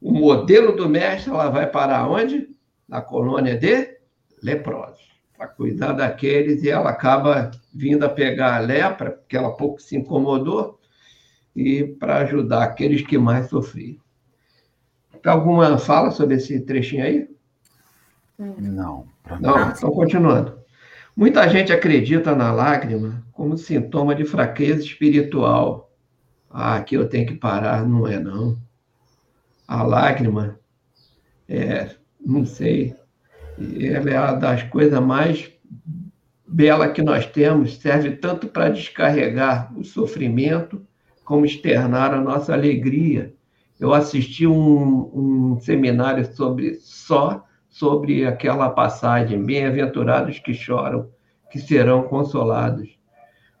[0.00, 2.46] o modelo do mestre, ela vai para onde?
[2.86, 3.96] Na colônia de
[4.42, 9.80] leprosos, para cuidar daqueles, e ela acaba vindo a pegar a lepra, porque ela pouco
[9.80, 10.78] se incomodou,
[11.56, 13.96] e para ajudar aqueles que mais sofriam.
[15.22, 17.33] Tem alguma fala sobre esse trechinho aí?
[18.38, 19.06] Não.
[19.40, 20.58] Não, então continuando.
[21.16, 25.92] Muita gente acredita na lágrima como sintoma de fraqueza espiritual.
[26.50, 28.58] Ah, aqui eu tenho que parar, não é não.
[29.66, 30.58] A lágrima
[31.48, 31.90] é,
[32.24, 32.96] não sei,
[33.58, 35.50] ela é uma das coisas mais
[36.46, 40.84] belas que nós temos, serve tanto para descarregar o sofrimento
[41.24, 43.34] como externar a nossa alegria.
[43.78, 47.44] Eu assisti um, um seminário sobre só
[47.74, 51.08] sobre aquela passagem: Bem-aventurados que choram,
[51.50, 52.88] que serão consolados.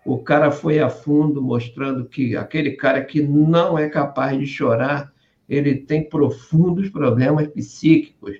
[0.06, 5.12] O cara foi a fundo mostrando que aquele cara que não é capaz de chorar,
[5.48, 8.36] ele tem profundos problemas psíquicos,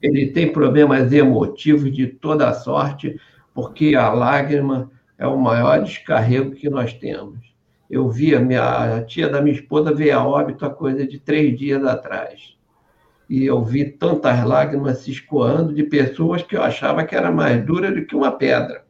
[0.00, 3.20] ele tem problemas emotivos de toda sorte,
[3.52, 7.38] porque a lágrima é o maior descarrego que nós temos.
[7.90, 11.18] Eu vi a, minha, a tia da minha esposa veio a óbito a coisa de
[11.18, 12.57] três dias atrás
[13.28, 17.64] e eu vi tantas lágrimas se escoando de pessoas que eu achava que era mais
[17.64, 18.84] dura do que uma pedra.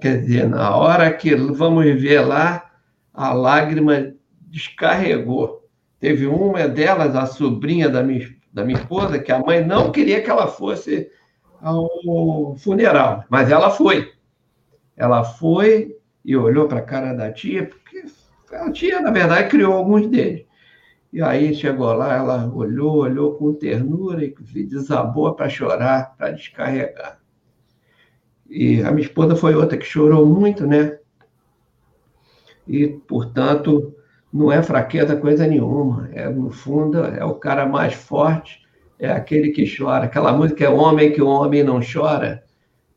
[0.00, 2.70] Quer dizer, na hora que vamos ver lá,
[3.12, 5.66] a lágrima descarregou.
[5.98, 10.22] Teve uma delas, a sobrinha da minha, da minha esposa, que a mãe não queria
[10.22, 11.10] que ela fosse
[11.60, 14.12] ao funeral, mas ela foi.
[14.96, 18.04] Ela foi e olhou para a cara da tia, porque
[18.52, 20.43] a tia, na verdade, criou alguns deles.
[21.14, 27.20] E aí chegou lá, ela olhou, olhou com ternura e desabou para chorar, para descarregar.
[28.50, 30.98] E a minha esposa foi outra que chorou muito, né?
[32.66, 33.94] E, portanto,
[34.32, 36.10] não é fraqueza coisa nenhuma.
[36.12, 38.62] É, no fundo, é o cara mais forte,
[38.98, 40.06] é aquele que chora.
[40.06, 42.42] Aquela música é homem que o homem não chora.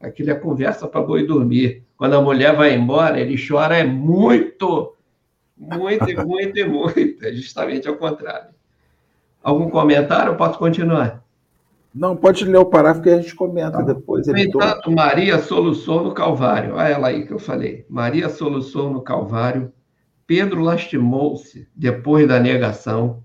[0.02, 1.84] Aquilo é conversa para boi dormir.
[1.96, 4.97] Quando a mulher vai embora, ele chora é muito
[5.58, 7.26] muito, muito e muito.
[7.26, 8.50] É justamente ao contrário.
[9.42, 10.36] Algum comentário?
[10.36, 11.24] Posso continuar?
[11.94, 13.82] Não, pode ler o parágrafo que a gente comenta tá.
[13.82, 14.28] depois.
[14.28, 16.76] No entanto, Maria soluçou no Calvário.
[16.76, 17.86] Olha ela aí que eu falei.
[17.90, 19.74] Maria soluçou no Calvário.
[20.28, 23.24] Pedro lastimou-se depois da negação.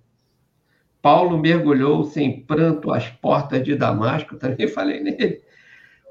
[1.03, 4.37] Paulo mergulhou-se em pranto às portas de Damasco.
[4.39, 5.43] Também falei nele.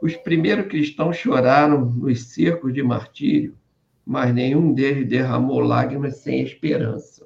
[0.01, 3.55] Os primeiros cristãos choraram nos circos de martírio
[4.11, 7.25] mas nenhum deles derramou lágrimas sem esperança.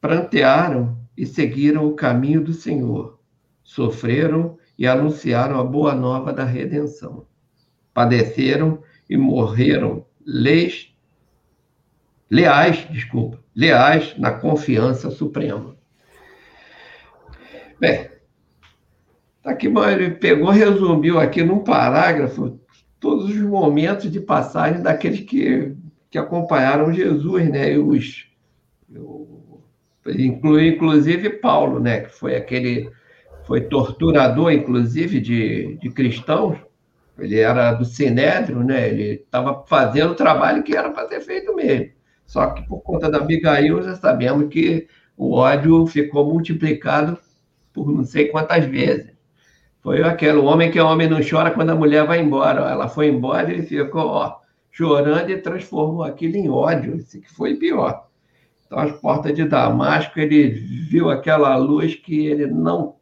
[0.00, 3.20] Prantearam e seguiram o caminho do Senhor.
[3.62, 7.26] Sofreram e anunciaram a boa nova da redenção.
[7.92, 10.96] Padeceram e morreram leis,
[12.30, 15.76] leais, desculpa, leais na confiança suprema.
[17.78, 18.08] Bem,
[19.42, 22.59] Tá aqui, ele pegou, resumiu aqui num parágrafo
[23.00, 25.74] todos os momentos de passagem daqueles que,
[26.10, 27.72] que acompanharam Jesus, né?
[27.72, 28.26] E os,
[30.06, 32.00] inclui inclusive Paulo, né?
[32.00, 32.90] Que foi aquele
[33.50, 36.56] foi torturador, inclusive, de, de cristãos.
[37.18, 38.88] Ele era do Sinédrio, né?
[38.88, 41.90] Ele estava fazendo o trabalho que era para ser feito mesmo.
[42.24, 44.86] Só que por conta da Abigail, já sabemos que
[45.16, 47.18] o ódio ficou multiplicado
[47.72, 49.12] por não sei quantas vezes.
[49.82, 52.70] Foi aquele homem que o homem não chora quando a mulher vai embora.
[52.70, 54.36] Ela foi embora e ele ficou ó,
[54.70, 56.98] chorando e transformou aquilo em ódio.
[56.98, 58.06] Que foi pior.
[58.66, 62.96] Então, as portas de Damasco, ele viu aquela luz que ele não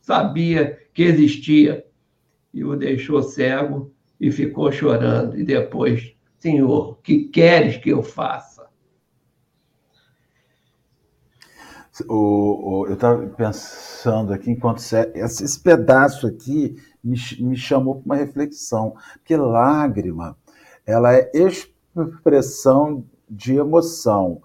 [0.00, 1.84] sabia que existia
[2.52, 5.38] e o deixou cego e ficou chorando.
[5.38, 8.53] E depois, Senhor, que queres que eu faça?
[12.08, 18.04] O, o, eu estava pensando aqui, enquanto esse, esse pedaço aqui me, me chamou para
[18.04, 20.36] uma reflexão, porque lágrima,
[20.86, 24.42] ela é expressão de emoção.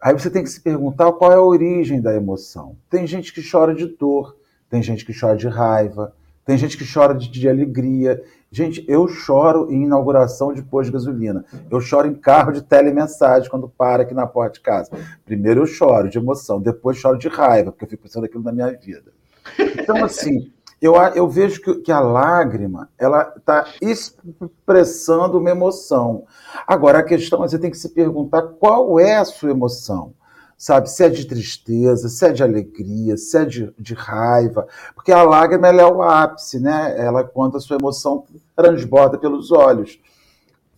[0.00, 2.76] Aí você tem que se perguntar qual é a origem da emoção.
[2.88, 4.36] Tem gente que chora de dor,
[4.68, 8.22] tem gente que chora de raiva, tem gente que chora de, de alegria.
[8.52, 11.44] Gente, eu choro em inauguração de posto de gasolina.
[11.70, 14.90] Eu choro em carro de telemensagem quando para aqui na porta de casa.
[15.24, 18.50] Primeiro eu choro de emoção, depois choro de raiva, porque eu fico pensando aquilo na
[18.50, 19.12] minha vida.
[19.56, 26.24] Então, assim, eu, eu vejo que, que a lágrima ela está expressando uma emoção.
[26.66, 30.12] Agora, a questão é você tem que se perguntar qual é a sua emoção
[30.60, 30.90] sabe?
[30.90, 35.22] Se é de tristeza, se é de alegria, se é de, de raiva, porque a
[35.22, 36.94] lágrima é o ápice, né?
[36.98, 39.98] Ela quando a sua emoção transborda pelos olhos.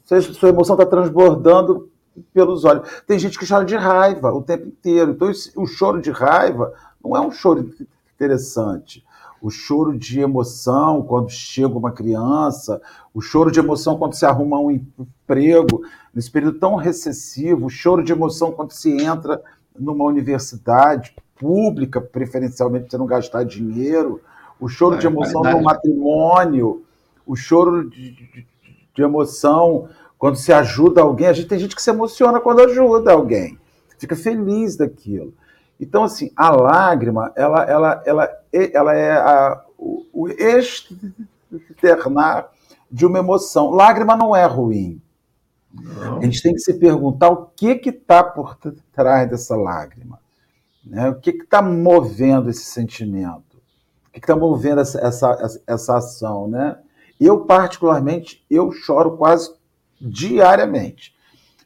[0.05, 1.91] Sua emoção está transbordando
[2.33, 2.89] pelos olhos.
[3.09, 5.11] Tem gente que chora de raiva o tempo inteiro.
[5.11, 6.73] Então, o choro de raiva
[7.05, 7.69] não é um choro
[8.15, 9.05] interessante.
[9.41, 12.81] O choro de emoção quando chega uma criança,
[13.13, 15.83] o choro de emoção quando se arruma um emprego,
[16.15, 19.43] nesse período tão recessivo, o choro de emoção quando se entra
[19.79, 24.21] numa universidade pública, preferencialmente para você não gastar dinheiro,
[24.61, 26.85] o choro é, de emoção no matrimônio,
[27.27, 28.47] o choro de, de,
[28.95, 31.27] de, emoção quando se ajuda alguém.
[31.27, 33.59] A gente tem gente que se emociona quando ajuda alguém,
[33.99, 35.35] fica feliz daquilo.
[35.81, 42.51] Então, assim, a lágrima, ela, ela, ela, ela é a, o, o externar
[42.89, 43.71] de uma emoção.
[43.71, 45.03] Lágrima não é ruim.
[45.73, 46.19] Não.
[46.19, 48.57] A gente tem que se perguntar o que está por
[48.93, 50.19] trás dessa lágrima.
[50.85, 51.09] Né?
[51.09, 53.57] O que está movendo esse sentimento?
[54.09, 56.49] O que está movendo essa, essa, essa ação?
[56.49, 56.79] Né?
[57.19, 59.55] Eu, particularmente, eu choro quase
[60.01, 61.15] diariamente.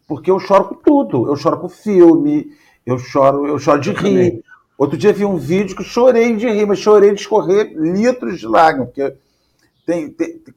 [0.07, 1.29] Porque eu choro com tudo.
[1.29, 2.53] Eu choro com filme,
[2.85, 4.45] eu choro, eu choro de rir.
[4.79, 8.47] Outro dia vi um vídeo que chorei de rir, mas chorei de escorrer litros de
[8.47, 9.17] lágrimas, porque
[9.87, 10.55] tem, tem, tem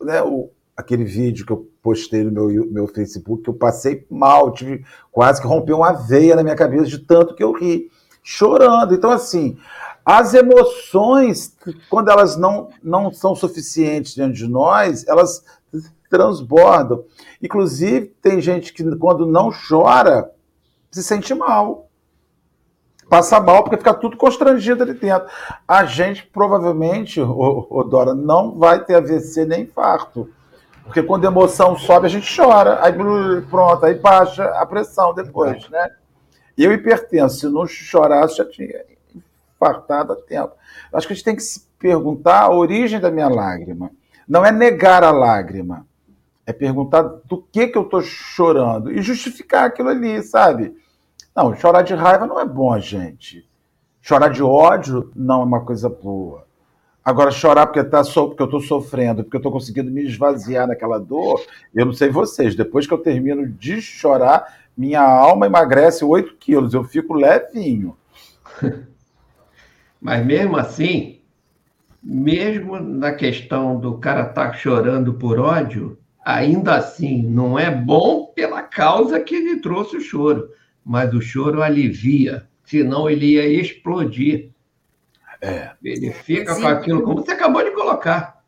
[0.00, 0.50] né, o,
[0.80, 5.40] aquele vídeo que eu postei no meu, meu Facebook, que eu passei mal, tive quase
[5.40, 7.90] que rompeu uma veia na minha cabeça de tanto que eu ri,
[8.22, 8.94] chorando.
[8.94, 9.56] Então, assim,
[10.04, 11.56] as emoções,
[11.88, 15.44] quando elas não, não são suficientes diante de nós, elas
[16.08, 17.04] transbordam.
[17.40, 20.30] Inclusive, tem gente que, quando não chora,
[20.90, 21.86] se sente mal.
[23.08, 25.28] Passa mal porque fica tudo constrangido ali dentro.
[25.66, 30.28] A gente provavelmente, o Dora, não vai ter AVC nem infarto
[30.90, 32.84] porque quando a emoção sobe, a gente chora.
[32.84, 32.92] Aí
[33.48, 35.88] pronto, aí baixa a pressão depois, né?
[36.58, 38.82] Eu hipertenso, se não chorasse, já tinha
[39.54, 40.52] infartado a tempo.
[40.92, 43.92] Acho que a gente tem que se perguntar a origem da minha lágrima.
[44.26, 45.86] Não é negar a lágrima,
[46.44, 50.76] é perguntar do que, que eu estou chorando e justificar aquilo ali, sabe?
[51.36, 53.48] Não, chorar de raiva não é bom, gente.
[54.02, 56.44] Chorar de ódio não é uma coisa boa.
[57.04, 58.28] Agora, chorar porque, tá so...
[58.28, 61.42] porque eu estou sofrendo, porque eu estou conseguindo me esvaziar naquela dor,
[61.74, 66.74] eu não sei vocês, depois que eu termino de chorar, minha alma emagrece 8 quilos,
[66.74, 67.96] eu fico levinho.
[70.00, 71.20] Mas mesmo assim,
[72.02, 78.26] mesmo na questão do cara estar tá chorando por ódio, ainda assim não é bom
[78.34, 80.50] pela causa que ele trouxe o choro,
[80.84, 84.49] mas o choro alivia, senão ele ia explodir.
[85.40, 85.70] É.
[85.82, 86.62] Ele fica Existe.
[86.62, 88.42] com aquilo, como você acabou de colocar.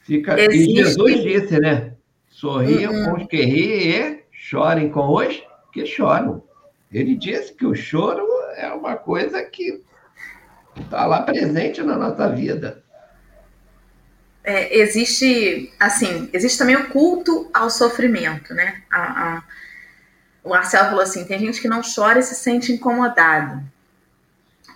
[0.00, 0.72] Fica, Existe.
[0.72, 1.94] E Jesus disse, né?
[2.28, 3.04] Sorriam uhum.
[3.04, 5.42] com os que riem e chorem com os
[5.72, 6.42] que choram.
[6.90, 8.26] Ele disse que o choro
[8.56, 9.82] é uma coisa que
[10.80, 12.82] está lá presente na nossa vida.
[14.42, 18.82] É, existe, assim, existe também o culto ao sofrimento, né?
[18.90, 19.44] A, a,
[20.42, 23.62] o Marcelo falou assim: tem gente que não chora e se sente incomodado,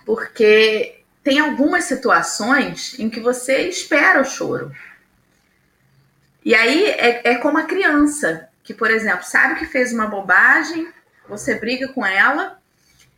[0.05, 4.71] porque tem algumas situações em que você espera o choro.
[6.43, 10.87] E aí é, é como a criança, que, por exemplo, sabe que fez uma bobagem,
[11.27, 12.61] você briga com ela,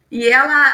[0.09, 0.73] e ela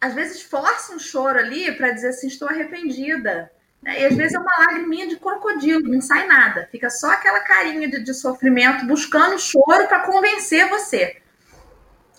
[0.00, 3.52] às vezes força um choro ali para dizer assim: estou arrependida.
[3.82, 4.00] Né?
[4.00, 7.86] E às vezes é uma lagriminha de crocodilo, não sai nada, fica só aquela carinha
[7.86, 11.18] de, de sofrimento buscando choro para convencer você.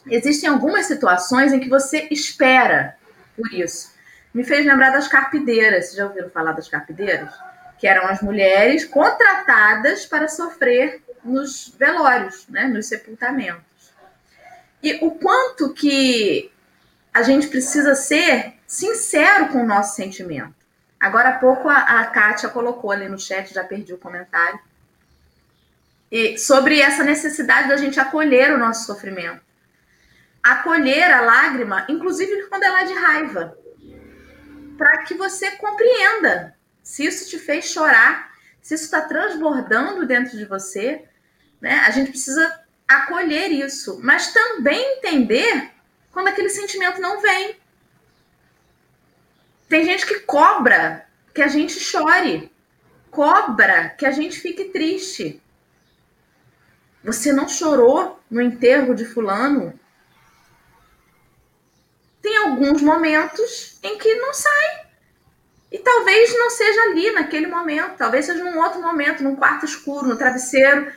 [0.05, 2.95] Existem algumas situações em que você espera
[3.35, 3.96] por isso.
[4.37, 5.85] Me fez lembrar das carpideiras.
[5.85, 7.33] Vocês já ouviram falar das carpideiras?
[7.79, 12.67] Que eram as mulheres contratadas para sofrer nos velórios, né?
[12.67, 13.91] nos sepultamentos.
[14.83, 16.51] E o quanto que
[17.11, 20.53] a gente precisa ser sincero com o nosso sentimento.
[20.99, 24.59] Agora há pouco a, a Kátia colocou ali no chat, já perdi o comentário,
[26.11, 29.41] e sobre essa necessidade da gente acolher o nosso sofrimento.
[30.43, 33.57] Acolher a lágrima, inclusive quando ela é de raiva,
[34.77, 40.45] para que você compreenda se isso te fez chorar, se isso está transbordando dentro de
[40.45, 41.03] você.
[41.59, 41.81] Né?
[41.85, 45.71] A gente precisa acolher isso, mas também entender
[46.11, 47.57] quando aquele sentimento não vem.
[49.67, 52.51] Tem gente que cobra que a gente chore,
[53.11, 55.41] cobra que a gente fique triste.
[57.03, 59.77] Você não chorou no enterro de Fulano?
[62.21, 64.87] Tem alguns momentos em que não sai.
[65.71, 67.97] E talvez não seja ali, naquele momento.
[67.97, 70.91] Talvez seja num outro momento, num quarto escuro, no travesseiro,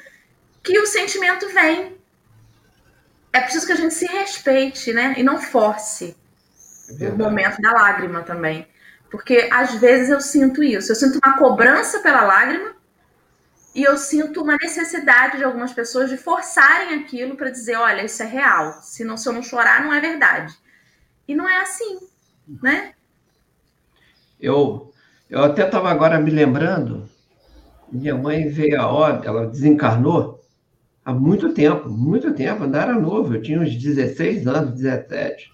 [0.63, 2.01] que o sentimento vem
[3.33, 5.15] é preciso que a gente se respeite, né?
[5.17, 6.17] E não force
[7.01, 8.67] é o momento da lágrima também.
[9.11, 10.91] Porque às vezes eu sinto isso.
[10.91, 12.75] Eu sinto uma cobrança pela lágrima
[13.75, 18.23] e eu sinto uma necessidade de algumas pessoas de forçarem aquilo para dizer: olha, isso
[18.23, 18.81] é real.
[18.83, 20.53] Se, não, se eu não chorar, não é verdade.
[21.31, 21.97] E não é assim,
[22.61, 22.93] né?
[24.41, 24.93] Eu,
[25.31, 27.09] eu até estava agora me lembrando,
[27.89, 30.41] minha mãe veio a óbito, ela desencarnou
[31.05, 35.53] há muito tempo, muito tempo, ainda era novo, eu tinha uns 16 anos, 17.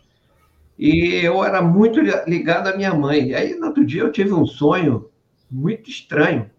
[0.78, 3.28] E eu era muito ligado à minha mãe.
[3.28, 5.10] E aí, no outro dia, eu tive um sonho
[5.50, 6.50] muito estranho.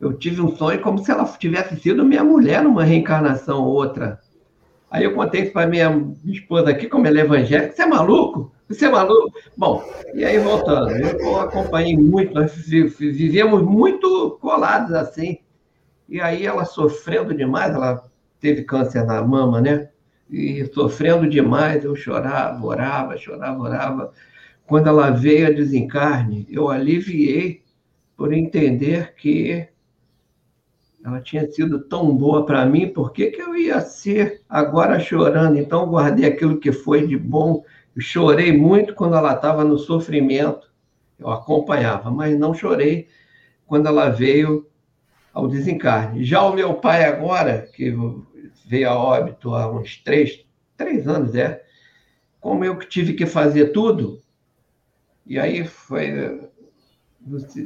[0.00, 4.20] Eu tive um sonho como se ela tivesse sido minha mulher numa reencarnação ou outra.
[4.88, 8.52] Aí eu contei para minha esposa aqui, como ela é evangélica, você é maluco?
[8.70, 9.36] Você é maluco?
[9.56, 9.82] Bom,
[10.14, 15.38] e aí voltando, eu acompanhei muito, nós vivemos muito colados assim.
[16.08, 18.08] E aí ela sofrendo demais, ela
[18.38, 19.88] teve câncer na mama, né?
[20.30, 24.12] E sofrendo demais, eu chorava, orava, chorava, orava.
[24.68, 27.64] Quando ela veio a desencarne, eu aliviei
[28.16, 29.66] por entender que
[31.04, 35.58] ela tinha sido tão boa para mim, por que, que eu ia ser agora chorando?
[35.58, 37.64] Então, guardei aquilo que foi de bom.
[37.94, 40.70] Eu chorei muito quando ela estava no sofrimento,
[41.18, 43.08] eu acompanhava, mas não chorei
[43.66, 44.66] quando ela veio
[45.32, 46.24] ao desencarne.
[46.24, 47.94] Já o meu pai, agora, que
[48.66, 50.44] veio a óbito há uns três,
[50.76, 51.62] três anos, é.
[52.40, 54.22] Como eu que tive que fazer tudo,
[55.26, 56.40] e aí foi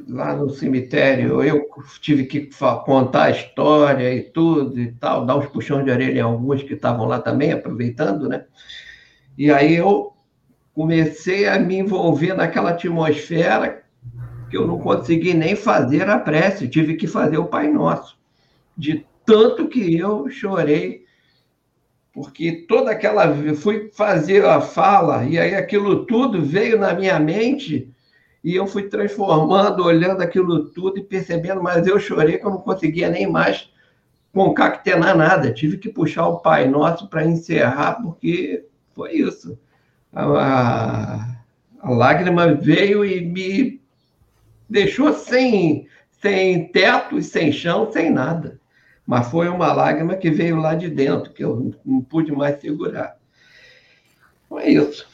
[0.08, 1.68] lá no cemitério, eu
[2.00, 2.50] tive que
[2.84, 6.74] contar a história e tudo e tal, dar uns puxões de orelha em alguns que
[6.74, 8.46] estavam lá também, aproveitando, né?
[9.38, 10.13] E aí eu
[10.74, 13.84] comecei a me envolver naquela atmosfera
[14.50, 18.18] que eu não consegui nem fazer a prece, tive que fazer o Pai Nosso,
[18.76, 21.04] de tanto que eu chorei,
[22.12, 23.34] porque toda aquela.
[23.54, 27.90] fui fazer a fala, e aí aquilo tudo veio na minha mente,
[28.42, 32.58] e eu fui transformando, olhando aquilo tudo e percebendo, mas eu chorei que eu não
[32.58, 33.70] conseguia nem mais
[34.32, 35.52] concatenar nada.
[35.52, 39.58] Tive que puxar o Pai Nosso para encerrar, porque foi isso.
[40.14, 41.36] A,
[41.80, 43.82] a, lágrima veio e me
[44.68, 45.88] deixou sem,
[46.22, 48.60] sem teto e sem chão, sem nada
[49.06, 53.16] mas foi uma lágrima que veio lá de dentro, que eu não pude mais segurar.
[54.46, 55.06] Então é isso.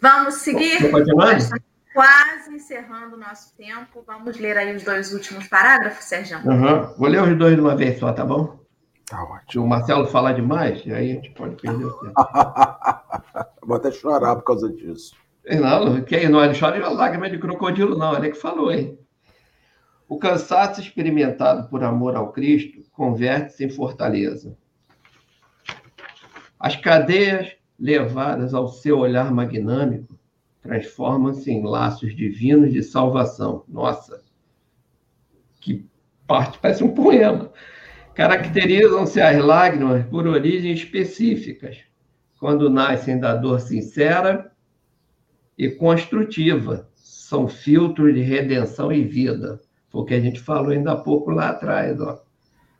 [0.00, 0.90] Vamos seguir?
[1.92, 4.02] Quase encerrando o nosso tempo.
[4.06, 6.38] Vamos ler aí os dois últimos parágrafos, Sérgio?
[6.38, 6.92] Uhum.
[6.96, 8.63] Vou ler os dois de uma vez só, tá bom?
[9.08, 9.64] Tá ótimo.
[9.64, 12.14] O Marcelo falar demais, aí a gente pode perder o tempo.
[13.62, 15.14] Vou até chorar por causa disso.
[15.46, 18.16] Não, quem não chora de lágrima de crocodilo, não.
[18.16, 18.98] Ele é que falou, hein?
[20.08, 24.56] O cansaço experimentado por amor ao Cristo converte-se em fortaleza.
[26.58, 30.18] As cadeias levadas ao seu olhar magnâmico
[30.62, 33.64] transformam-se em laços divinos de salvação.
[33.68, 34.22] Nossa,
[35.60, 35.86] que
[36.26, 37.52] parte, parece um poema.
[38.14, 41.78] Caracterizam-se as lágrimas por origens específicas,
[42.38, 44.52] quando nascem da dor sincera
[45.58, 49.60] e construtiva, são filtros de redenção e vida.
[49.88, 52.00] Foi o que a gente falou ainda há pouco lá atrás.
[52.00, 52.22] Ó.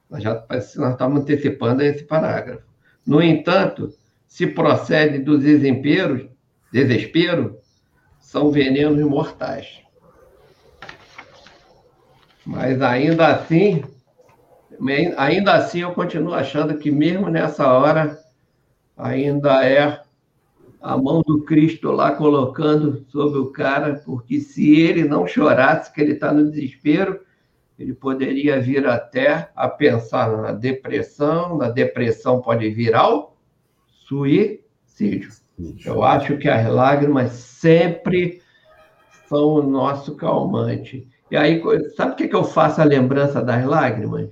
[0.08, 2.62] Nós já nós estamos antecipando esse parágrafo.
[3.04, 3.92] No entanto,
[4.26, 6.30] se procede do desespero,
[6.72, 7.58] desespero,
[8.20, 9.82] são venenos mortais.
[12.44, 13.82] Mas ainda assim,
[15.16, 18.18] ainda assim eu continuo achando que mesmo nessa hora
[18.96, 20.00] ainda é
[20.80, 26.00] a mão do Cristo lá colocando sobre o cara, porque se ele não chorasse que
[26.00, 27.20] ele está no desespero,
[27.78, 33.36] ele poderia vir até a pensar na depressão, na depressão pode vir ao
[33.86, 35.30] suicídio.
[35.84, 38.42] Eu acho que as lágrimas sempre
[39.26, 41.08] são o nosso calmante.
[41.30, 41.62] E aí,
[41.96, 44.28] sabe o que, que eu faço a lembrança das lágrimas?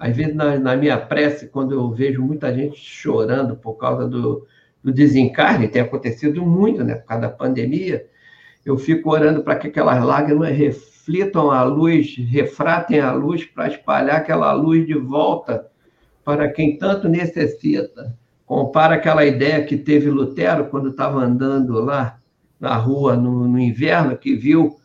[0.00, 4.46] Às vezes, na, na minha prece, quando eu vejo muita gente chorando por causa do,
[4.82, 8.06] do desencarne, tem acontecido muito, né, por causa da pandemia,
[8.64, 14.16] eu fico orando para que aquelas lágrimas reflitam a luz, refratem a luz para espalhar
[14.16, 15.66] aquela luz de volta
[16.24, 18.16] para quem tanto necessita.
[18.46, 22.18] Compara aquela ideia que teve Lutero quando estava andando lá
[22.58, 24.79] na rua no, no inverno, que viu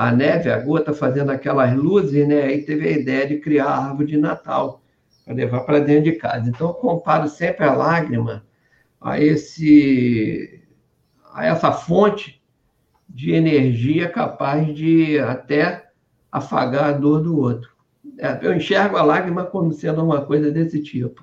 [0.00, 2.44] a neve, a gota fazendo aquelas luzes, né?
[2.44, 4.80] Aí teve a ideia de criar a árvore de Natal
[5.26, 6.48] para levar para dentro de casa.
[6.48, 8.42] Então, eu comparo sempre a lágrima
[8.98, 10.64] a esse
[11.34, 12.42] a essa fonte
[13.06, 15.90] de energia capaz de até
[16.32, 17.68] afagar a dor do outro.
[18.16, 21.22] É, eu enxergo a lágrima como sendo uma coisa desse tipo.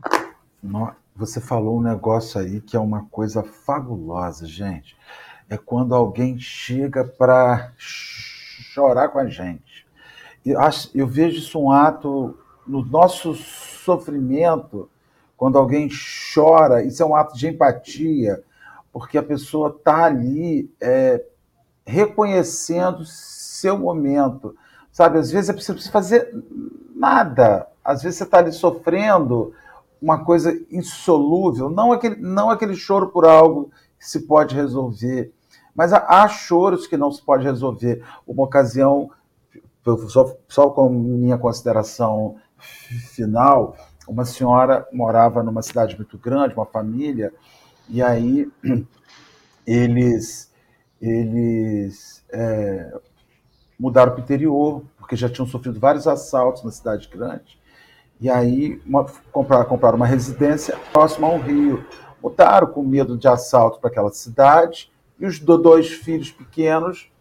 [1.15, 4.95] Você falou um negócio aí que é uma coisa fabulosa, gente.
[5.49, 7.73] É quando alguém chega para
[8.63, 9.87] chorar com a gente.
[10.45, 14.89] Eu, acho, eu vejo isso um ato no nosso sofrimento,
[15.35, 15.89] quando alguém
[16.33, 18.43] chora, isso é um ato de empatia,
[18.91, 21.23] porque a pessoa está ali é,
[21.85, 24.55] reconhecendo seu momento.
[24.91, 26.33] Sabe, às vezes é preciso fazer
[26.95, 27.67] nada.
[27.83, 29.53] Às vezes você está ali sofrendo
[30.01, 35.31] uma coisa insolúvel, não aquele, não aquele choro por algo que se pode resolver,
[35.78, 38.03] mas há, choros que não se pode resolver.
[38.25, 39.11] Uma ocasião,
[40.09, 42.38] só, só com minha consideração
[43.13, 47.32] final, uma senhora morava numa cidade muito grande, uma família,
[47.88, 48.51] e aí
[49.67, 50.51] eles,
[50.99, 52.99] eles é,
[53.80, 57.59] mudaram para o interior, porque já tinham sofrido vários assaltos na cidade grande,
[58.19, 61.86] e aí uma, compraram, compraram uma residência próxima ao rio.
[62.19, 67.11] Mudaram com medo de assalto para aquela cidade, e os dois filhos pequenos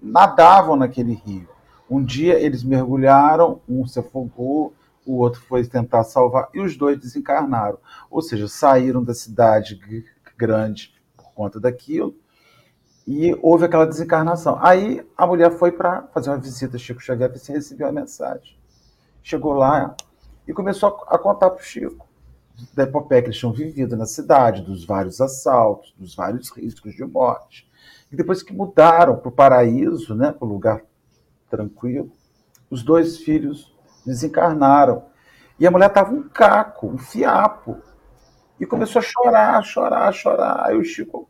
[0.00, 1.48] nadavam naquele rio.
[1.90, 4.74] Um dia eles mergulharam, um se afogou,
[5.06, 7.78] o outro foi tentar salvar, e os dois desencarnaram.
[8.10, 9.80] Ou seja, saíram da cidade
[10.36, 12.14] grande por conta daquilo,
[13.06, 14.58] e houve aquela desencarnação.
[14.60, 18.58] Aí a mulher foi para fazer uma visita a Chico Xavier e recebeu a mensagem.
[19.22, 19.96] Chegou lá
[20.46, 22.07] e começou a contar para o Chico
[22.74, 27.04] da epopeia que eles tinham vivido na cidade, dos vários assaltos, dos vários riscos de
[27.04, 27.68] morte.
[28.10, 30.82] E depois que mudaram para o paraíso, né, para o lugar
[31.50, 32.10] tranquilo,
[32.70, 35.04] os dois filhos desencarnaram.
[35.58, 37.78] E a mulher estava um caco, um fiapo.
[38.58, 40.66] E começou a chorar, chorar, chorar.
[40.66, 41.28] Aí o Chico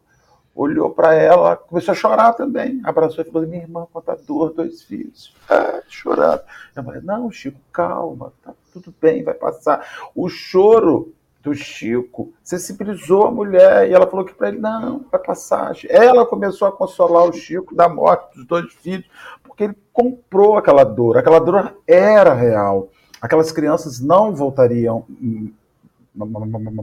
[0.54, 2.80] olhou para ela, começou a chorar também.
[2.84, 5.34] Abraçou e falou: Minha irmã, quanta dor, dois filhos.
[5.48, 6.42] Ah, chorando.
[6.74, 10.10] E a mulher: Não, Chico, calma, tá tudo bem, vai passar.
[10.14, 11.12] O choro
[11.42, 15.72] do Chico sensibilizou a mulher e ela falou que para ele não, vai passar.
[15.88, 19.08] Ela começou a consolar o Chico da morte dos dois filhos,
[19.42, 21.16] porque ele comprou aquela dor.
[21.16, 22.88] Aquela dor era real.
[23.20, 25.06] Aquelas crianças não voltariam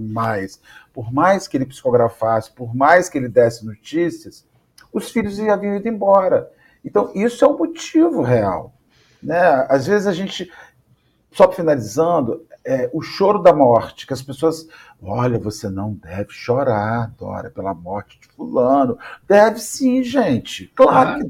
[0.01, 0.59] mais.
[0.93, 4.45] Por mais que ele psicografasse, por mais que ele desse notícias,
[4.91, 6.51] os filhos haviam ido embora.
[6.83, 8.73] Então, isso é o motivo real.
[9.21, 9.65] Né?
[9.69, 10.51] Às vezes a gente,
[11.35, 14.69] só finalizando, é, o choro da morte, que as pessoas,
[15.03, 18.97] olha, você não deve chorar, Dora, pela morte de fulano.
[19.27, 20.71] Deve sim, gente.
[20.73, 21.15] Claro ah.
[21.15, 21.23] que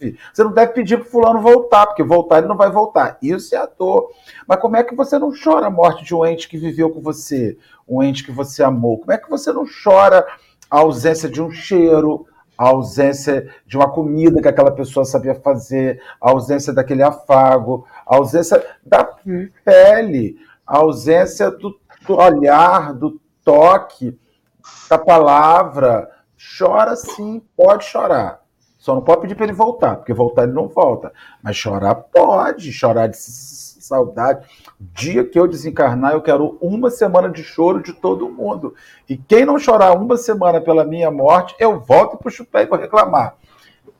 [0.00, 0.18] deve.
[0.34, 3.16] Você não deve pedir para fulano voltar, porque voltar ele não vai voltar.
[3.22, 4.10] Isso é a dor.
[4.48, 7.00] Mas como é que você não chora a morte de um ente que viveu com
[7.00, 7.56] você,
[7.88, 8.98] um ente que você amou?
[8.98, 10.26] Como é que você não chora
[10.68, 12.26] a ausência de um cheiro,
[12.58, 18.16] a ausência de uma comida que aquela pessoa sabia fazer, a ausência daquele afago, a
[18.16, 20.36] ausência da pele,
[20.66, 21.78] a ausência do,
[22.08, 24.18] olhar, do toque,
[24.88, 26.10] da palavra.
[26.58, 28.42] Chora sim, pode chorar.
[28.78, 31.12] Só não pode pedir para ele voltar, porque voltar ele não volta.
[31.40, 34.44] Mas chorar pode, chorar de saudade.
[34.80, 38.74] Dia que eu desencarnar, eu quero uma semana de choro de todo mundo.
[39.08, 42.66] E quem não chorar uma semana pela minha morte, eu volto para o pé e
[42.66, 43.36] vou reclamar.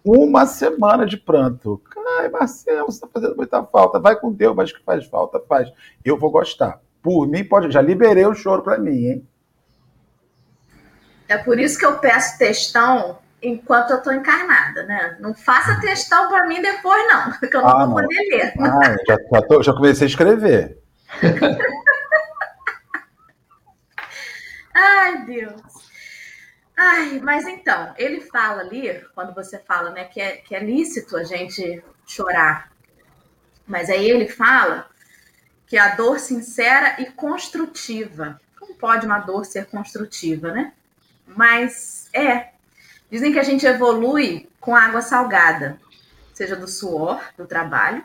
[0.04, 1.80] uma semana de pranto.
[2.18, 4.00] Ai, Marcelo, você está fazendo muita falta.
[4.00, 5.72] Vai com Deus, mas que faz falta, faz.
[6.04, 6.80] Eu vou gostar.
[7.02, 7.70] Por mim, pode.
[7.70, 9.28] Já liberei o choro para mim, hein?
[11.28, 15.16] É por isso que eu peço textão enquanto eu estou encarnada, né?
[15.18, 17.94] Não faça textão para mim depois, não, que eu não ah, vou não.
[17.94, 18.52] poder ler.
[18.60, 20.78] Ah, já, já, tô, já comecei a escrever.
[24.74, 25.81] Ai, Deus.
[26.84, 31.16] Ai, mas então, ele fala ali, quando você fala, né, que é, que é lícito
[31.16, 32.72] a gente chorar.
[33.64, 34.90] Mas aí ele fala
[35.64, 38.40] que a dor sincera e construtiva.
[38.58, 40.72] Como pode uma dor ser construtiva, né?
[41.24, 42.48] Mas é.
[43.08, 45.80] Dizem que a gente evolui com água salgada,
[46.34, 48.04] seja do suor, do trabalho,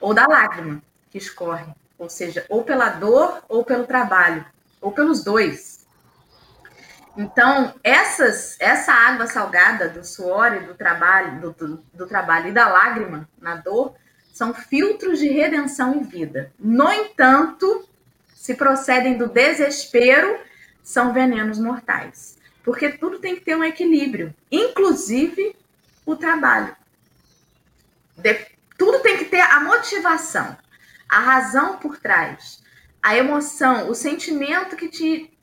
[0.00, 0.80] ou da lágrima
[1.10, 1.66] que escorre.
[1.98, 4.46] Ou seja, ou pela dor ou pelo trabalho,
[4.80, 5.75] ou pelos dois.
[7.16, 12.52] Então, essas, essa água salgada do suor e do trabalho, do, do, do, trabalho e
[12.52, 13.94] da lágrima na dor
[14.32, 16.52] são filtros de redenção e vida.
[16.58, 17.88] No entanto,
[18.34, 20.38] se procedem do desespero,
[20.82, 22.36] são venenos mortais.
[22.62, 25.56] Porque tudo tem que ter um equilíbrio, inclusive
[26.04, 26.76] o trabalho.
[28.16, 28.46] De,
[28.76, 30.56] tudo tem que ter a motivação,
[31.08, 32.62] a razão por trás,
[33.02, 35.35] a emoção, o sentimento que te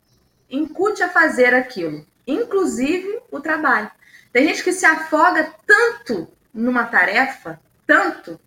[0.53, 3.89] incute a fazer aquilo, inclusive o trabalho.
[4.31, 8.39] Tem gente que se afoga tanto numa tarefa, tanto,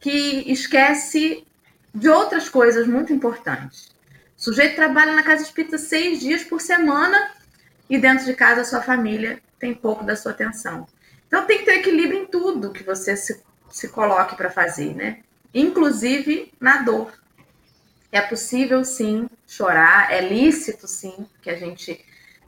[0.00, 1.46] que esquece
[1.94, 3.94] de outras coisas muito importantes.
[4.36, 7.30] O sujeito trabalha na casa espírita seis dias por semana
[7.88, 10.86] e dentro de casa a sua família tem pouco da sua atenção.
[11.28, 13.40] Então tem que ter equilíbrio em tudo que você se,
[13.70, 15.20] se coloque para fazer, né?
[15.54, 17.12] Inclusive na dor.
[18.14, 21.98] É possível sim chorar, é lícito sim que a gente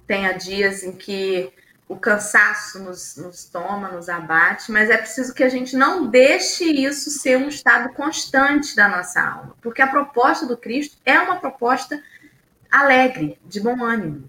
[0.07, 1.53] tenha dias em que
[1.89, 6.65] o cansaço nos, nos, toma, nos abate, mas é preciso que a gente não deixe
[6.65, 11.41] isso ser um estado constante da nossa alma, porque a proposta do Cristo é uma
[11.41, 12.01] proposta
[12.71, 14.29] alegre, de bom ânimo.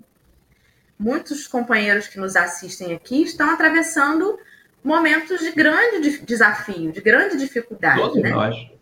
[0.97, 4.39] Muitos companheiros que nos assistem aqui estão atravessando
[4.83, 8.01] momentos de grande desafio, de grande dificuldade.
[8.01, 8.31] Todos né?
[8.31, 8.76] nós.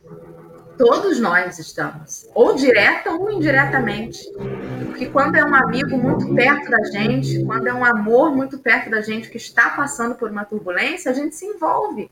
[0.78, 4.20] Todos nós estamos, ou direta ou indiretamente.
[4.86, 8.90] Porque quando é um amigo muito perto da gente, quando é um amor muito perto
[8.90, 12.10] da gente que está passando por uma turbulência, a gente se envolve,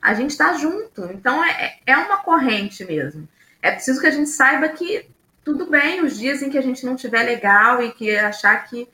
[0.00, 1.04] a gente está junto.
[1.12, 3.28] Então é, é uma corrente mesmo.
[3.60, 5.08] É preciso que a gente saiba que
[5.44, 8.88] tudo bem os dias em que a gente não estiver legal e que achar que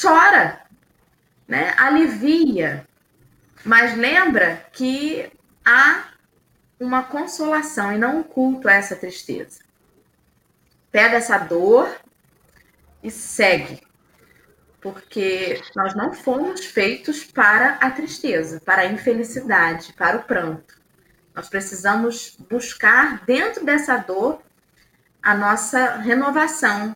[0.00, 0.60] chora,
[1.46, 1.74] né?
[1.76, 2.86] Alivia.
[3.64, 5.30] Mas lembra que
[5.64, 6.13] há
[6.84, 9.60] uma consolação e não um culto a essa tristeza.
[10.90, 11.88] Pega essa dor
[13.02, 13.82] e segue.
[14.80, 20.78] Porque nós não fomos feitos para a tristeza, para a infelicidade, para o pranto.
[21.34, 24.42] Nós precisamos buscar dentro dessa dor
[25.22, 26.94] a nossa renovação,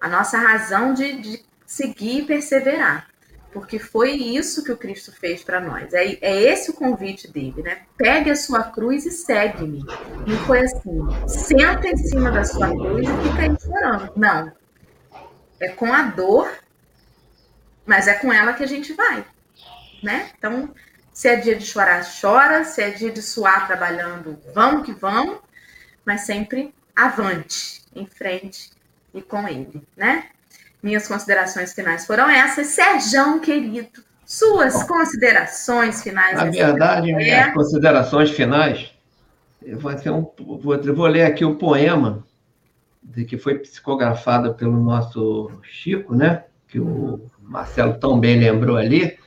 [0.00, 3.08] a nossa razão de, de seguir e perseverar
[3.52, 5.92] porque foi isso que o Cristo fez para nós.
[5.94, 7.82] É, é esse o convite dele, né?
[7.96, 9.84] Pegue a sua cruz e segue-me.
[10.26, 14.12] Não foi assim, senta em cima da sua cruz e fica aí chorando.
[14.16, 14.52] Não.
[15.60, 16.50] É com a dor,
[17.86, 19.24] mas é com ela que a gente vai,
[20.02, 20.30] né?
[20.36, 20.72] Então,
[21.12, 22.64] se é dia de chorar, chora.
[22.64, 25.38] Se é dia de suar trabalhando, vamos que vamos.
[26.04, 28.70] Mas sempre avante, em frente
[29.12, 30.30] e com ele, né?
[30.82, 32.68] Minhas considerações finais foram essas.
[32.68, 36.36] Serjão, querido, suas considerações finais.
[36.36, 38.92] Na verdade, minhas considerações finais,
[39.72, 42.24] vai ser um, vou, vou ler aqui o um poema
[43.02, 46.44] de que foi psicografado pelo nosso Chico, né?
[46.68, 49.18] Que o Marcelo tão bem lembrou ali.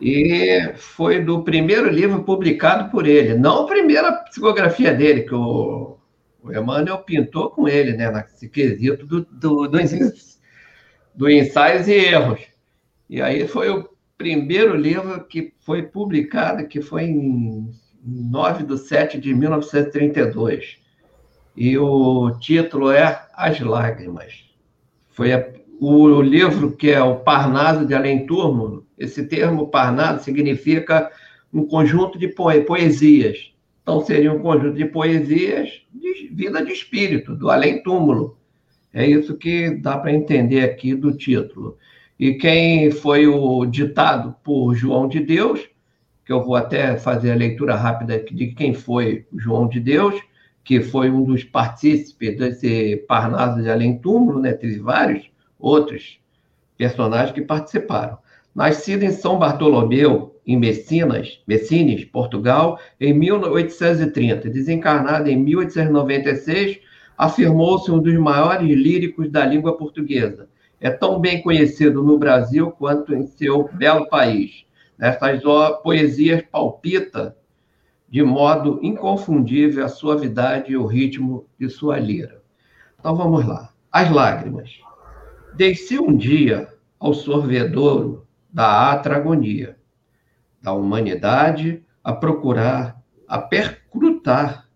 [0.00, 5.96] E foi do primeiro livro publicado por ele, não a primeira psicografia dele, que o,
[6.42, 8.10] o Emmanuel pintou com ele, né?
[8.10, 9.78] Nesse quesito do, do, do
[11.16, 12.40] do Ensaios e Erros.
[13.08, 13.88] E aí foi o
[14.18, 17.70] primeiro livro que foi publicado, que foi em
[18.04, 20.78] 9 de 7 de 1932.
[21.56, 24.44] E o título é As Lágrimas.
[25.08, 25.48] Foi a,
[25.80, 28.86] o livro que é o Parnaso de Além Túmulo.
[28.98, 31.10] Esse termo Parnaso significa
[31.52, 33.52] um conjunto de poesias.
[33.82, 38.35] Então, seria um conjunto de poesias de vida de espírito, do além túmulo.
[38.96, 41.76] É isso que dá para entender aqui do título.
[42.18, 45.68] E quem foi o ditado por João de Deus,
[46.24, 50.18] que eu vou até fazer a leitura rápida de quem foi João de Deus,
[50.64, 54.54] que foi um dos partícipes desse Parnaso de Além Túmulo, né?
[54.54, 55.30] teve vários
[55.60, 56.18] outros
[56.78, 58.16] personagens que participaram.
[58.54, 66.85] Nascido em São Bartolomeu, em Messinas, Messines, Portugal, em 1830, desencarnado em 1896,
[67.16, 70.48] afirmou-se um dos maiores líricos da língua portuguesa.
[70.80, 74.66] É tão bem conhecido no Brasil quanto em seu belo país.
[74.98, 75.42] Nessas
[75.82, 77.36] poesias palpita
[78.08, 82.40] de modo inconfundível a suavidade e o ritmo de sua lira.
[82.98, 83.70] Então vamos lá.
[83.90, 84.70] As lágrimas.
[85.54, 89.76] Desci um dia ao sorvedouro da atragonia,
[90.62, 94.66] da humanidade a procurar, a percrutar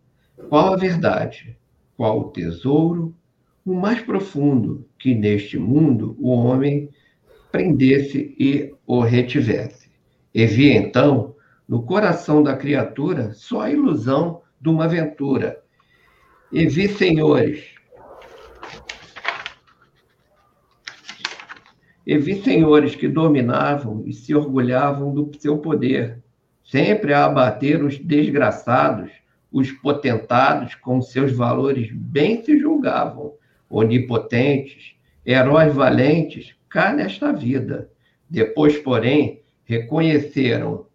[0.49, 1.57] qual a verdade,
[2.01, 3.15] qual o tesouro,
[3.63, 6.89] o mais profundo que neste mundo o homem
[7.53, 9.91] prendesse e o retivesse.
[10.35, 11.35] E vi então,
[11.69, 15.63] no coração da criatura, só a ilusão de uma aventura.
[16.51, 17.75] E vi senhores,
[22.07, 26.25] E vi senhores que dominavam e se orgulhavam do seu poder,
[26.65, 29.20] sempre a abater os desgraçados,
[29.53, 33.35] os potentados com seus valores bem se julgavam,
[33.69, 34.95] onipotentes,
[35.27, 37.91] heróis valentes, cá nesta vida.
[38.29, 40.87] Depois, porém, reconheceram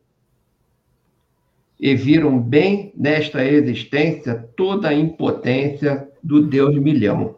[1.79, 7.35] e viram bem nesta existência toda a impotência do Deus milhão.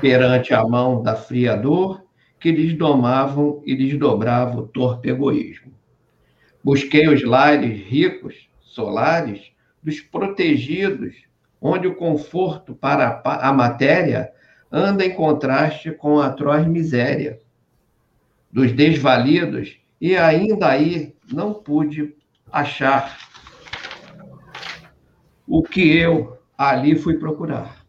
[0.00, 2.02] Perante a mão da fria dor,
[2.40, 5.72] que lhes domavam e lhes dobrava o torpe egoísmo.
[6.62, 9.52] Busquei os lares ricos, solares,
[9.86, 11.14] dos protegidos,
[11.60, 14.30] onde o conforto para a matéria
[14.70, 17.38] anda em contraste com a atroz miséria.
[18.52, 22.14] Dos desvalidos, e ainda aí não pude
[22.52, 23.16] achar
[25.46, 27.86] o que eu ali fui procurar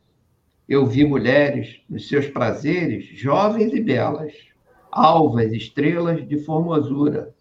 [0.67, 4.33] eu vi mulheres nos seus prazeres, jovens e belas,
[4.91, 7.33] alvas estrelas de formosura,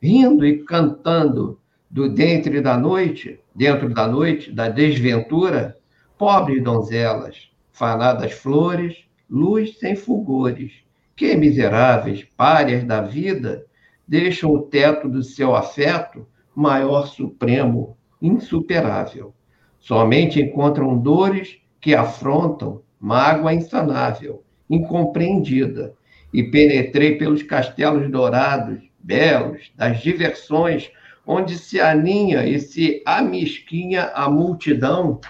[0.00, 1.57] rindo e cantando
[1.90, 5.76] do dentro da noite, dentro da noite, da desventura,
[6.16, 10.72] pobres donzelas, fanadas flores, luz sem fulgores,
[11.16, 13.64] que miseráveis, párias da vida,
[14.06, 19.34] deixam o teto do seu afeto maior supremo, insuperável.
[19.78, 25.94] Somente encontram dores que afrontam mágoa insanável, incompreendida,
[26.32, 30.90] e penetrei pelos castelos dourados, belos, das diversões,
[31.30, 35.20] onde se aninha e se amisquinha a multidão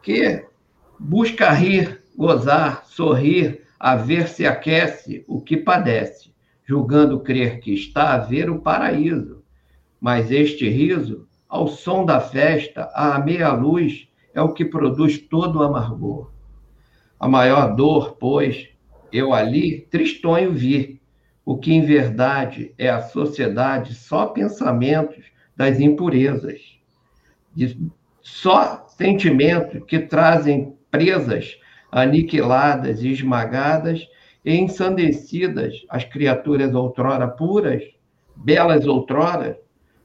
[0.00, 0.46] que
[0.96, 6.32] busca rir, gozar, sorrir, a ver se aquece o que padece,
[6.64, 9.42] julgando crer que está a ver o paraíso.
[10.00, 15.58] Mas este riso, ao som da festa, à meia luz, é o que produz todo
[15.58, 16.30] o amargor.
[17.18, 18.68] A maior dor, pois,
[19.12, 20.97] eu ali tristonho vi,
[21.48, 25.24] o que em verdade é a sociedade só pensamentos
[25.56, 26.60] das impurezas,
[28.20, 31.58] só sentimentos que trazem presas,
[31.90, 34.06] aniquiladas esmagadas
[34.44, 37.82] e ensandecidas as criaturas outrora puras,
[38.36, 39.58] belas outrora,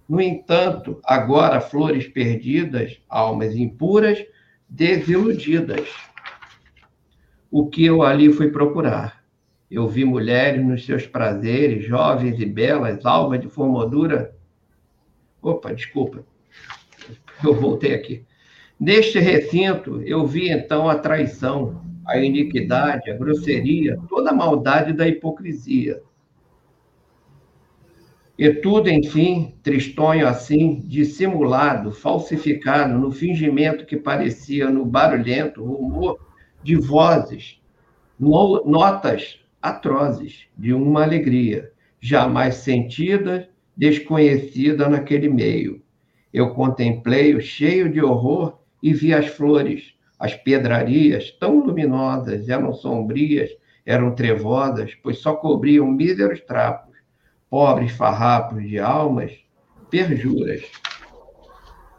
[0.08, 4.26] no entanto, agora flores perdidas, almas impuras,
[4.70, 5.90] desiludidas.
[7.52, 9.23] O que eu ali fui procurar?
[9.74, 14.36] Eu vi mulheres nos seus prazeres, jovens e belas, alvas de formosura.
[15.42, 16.24] Opa, desculpa.
[17.44, 18.24] Eu voltei aqui.
[18.80, 25.08] Neste recinto, eu vi então a traição, a iniquidade, a grosseria, toda a maldade da
[25.08, 26.04] hipocrisia
[28.38, 36.20] e tudo, enfim, tristonho assim, dissimulado, falsificado, no fingimento que parecia no barulhento rumor
[36.62, 37.60] de vozes,
[38.20, 45.82] notas atrozes de uma alegria, jamais sentida, desconhecida naquele meio.
[46.34, 53.50] Eu contemplei-o cheio de horror e vi as flores, as pedrarias, tão luminosas, eram sombrias,
[53.86, 56.94] eram trevosas, pois só cobriam míseros trapos
[57.54, 59.32] pobres farrapos de almas,
[59.88, 60.64] perjuras.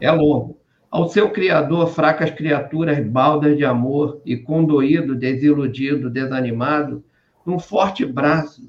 [0.01, 0.59] É longo.
[0.91, 7.04] Ao seu Criador, fracas criaturas baldas de amor, e condoído, desiludido, desanimado,
[7.45, 8.61] num forte braço,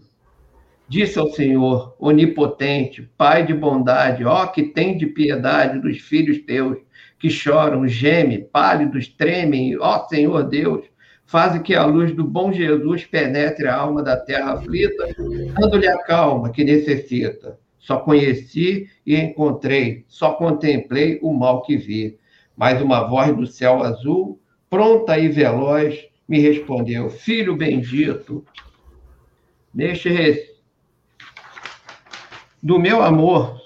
[0.88, 6.78] disse ao Senhor, onipotente, Pai de bondade, ó que tem de piedade dos filhos teus,
[7.18, 10.84] que choram, gemem, pálidos, tremem, ó Senhor Deus,
[11.28, 15.08] Faze que a luz do bom Jesus penetre a alma da terra aflita,
[15.58, 17.58] dando-lhe a calma que necessita.
[17.80, 22.16] Só conheci e encontrei, só contemplei o mal que vi.
[22.56, 25.98] Mas uma voz do céu azul, pronta e veloz,
[26.28, 28.44] me respondeu: Filho bendito,
[29.72, 30.08] neste
[32.62, 33.60] Do meu amor,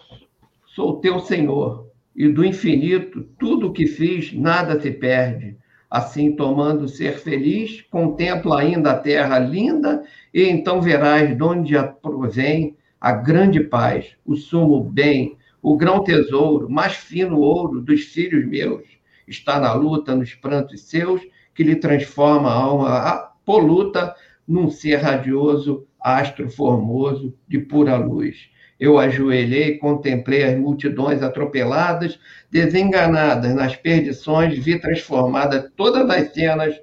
[0.67, 5.57] sou teu Senhor, e do infinito, tudo o que fiz, nada se perde.
[5.89, 12.77] Assim, tomando ser feliz, contempla ainda a terra linda, e então verás de onde provém
[13.01, 18.85] a grande paz, o sumo bem, o grão tesouro, mais fino ouro dos filhos meus.
[19.27, 21.23] Está na luta, nos prantos seus,
[21.61, 24.15] que lhe transforma a alma poluta
[24.49, 28.49] num ser radioso, astro formoso, de pura luz.
[28.81, 32.19] Eu ajoelhei, contemplei as multidões atropeladas,
[32.51, 36.81] desenganadas nas perdições, vi transformadas todas as cenas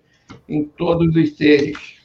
[0.47, 1.95] em todos os seres.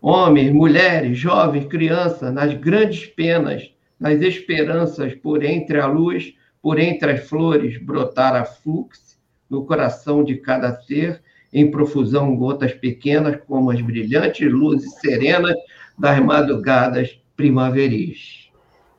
[0.00, 6.32] Homens, mulheres, jovens, crianças, nas grandes penas, nas esperanças, por entre a luz,
[6.62, 9.07] por entre as flores, brotar a fluxo
[9.48, 11.22] no coração de cada ser,
[11.52, 15.54] em profusão gotas pequenas, como as brilhantes luzes serenas
[15.98, 18.50] das madrugadas primaveris.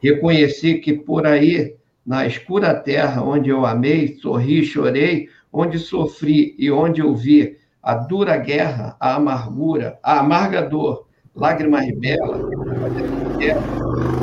[0.02, 1.76] Reconheci que por aí,
[2.06, 7.96] na escura terra onde eu amei, sorri, chorei, onde sofri e onde eu vi a
[7.96, 12.42] dura guerra, a amargura, a amarga dor, lágrimas belas,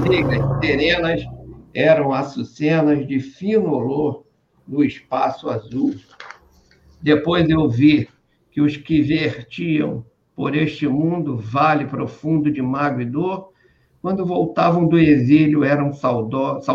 [0.08, 1.22] negras, serenas,
[1.74, 4.25] eram açucenas de fino olor
[4.66, 5.94] no espaço azul.
[7.00, 8.08] Depois eu vi
[8.50, 10.04] que os que vertiam
[10.34, 13.52] por este mundo vale profundo de mágoa e dor,
[14.02, 16.66] quando voltavam do exílio eram saudados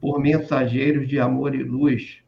[0.00, 2.18] por mensageiros de amor e luz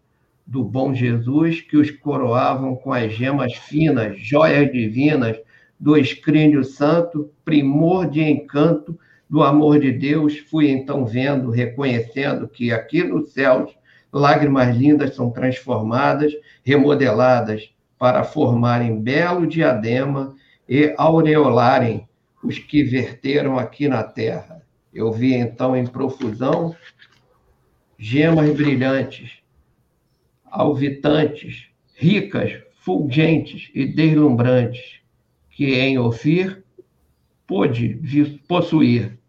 [0.46, 5.38] do bom Jesus, que os coroavam com as gemas finas, joias divinas
[5.78, 8.98] do escrínio santo, primor de encanto
[9.31, 10.37] do amor de Deus.
[10.39, 13.72] Fui então vendo, reconhecendo que aqui nos céus
[14.12, 16.33] lágrimas lindas são transformadas,
[16.64, 20.35] remodeladas para formarem belo diadema
[20.68, 22.09] e aureolarem
[22.43, 24.66] os que verteram aqui na terra.
[24.93, 26.74] Eu vi então em profusão
[27.97, 29.39] gemas brilhantes,
[30.45, 35.01] alvitantes, ricas, fulgentes e deslumbrantes,
[35.51, 36.64] que em Ofir
[37.47, 38.01] pôde
[38.49, 39.19] possuir.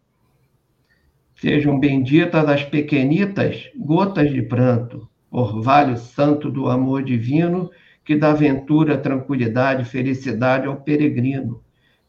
[1.42, 7.72] Sejam benditas as pequenitas gotas de pranto, orvalho santo do amor divino
[8.06, 11.60] que dá ventura, tranquilidade felicidade ao peregrino